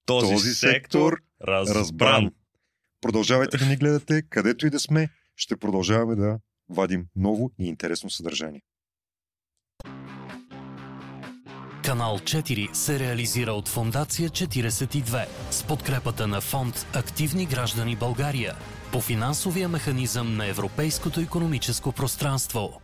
Този, 0.06 0.32
Този 0.34 0.50
сектор, 0.54 0.74
сектор 0.74 1.22
разбран. 1.48 1.78
разбран. 1.82 2.32
Продължавайте 3.06 3.58
да 3.58 3.66
ни 3.66 3.76
гледате, 3.76 4.22
където 4.30 4.68
и 4.68 4.70
да 4.70 4.80
сме, 4.80 5.10
ще 5.36 5.58
продължаваме 5.58 6.16
да 6.16 6.40
вадим 6.70 7.06
ново 7.16 7.52
и 7.60 7.68
интересно 7.68 8.10
съдържание. 8.10 8.62
Канал 11.84 12.20
4 12.20 12.74
се 12.74 13.00
реализира 13.00 13.52
от 13.52 13.68
Фондация 13.68 14.30
42 14.30 15.26
с 15.52 15.64
подкрепата 15.64 16.28
на 16.28 16.42
фонд 16.42 16.88
Активни 16.94 17.46
граждани 17.46 17.96
България 17.96 18.56
по 18.92 19.02
финансовия 19.02 19.70
механизъм 19.70 20.36
на 20.38 20.48
Европейското 20.48 21.20
економическо 21.20 21.92
пространство. 21.92 22.82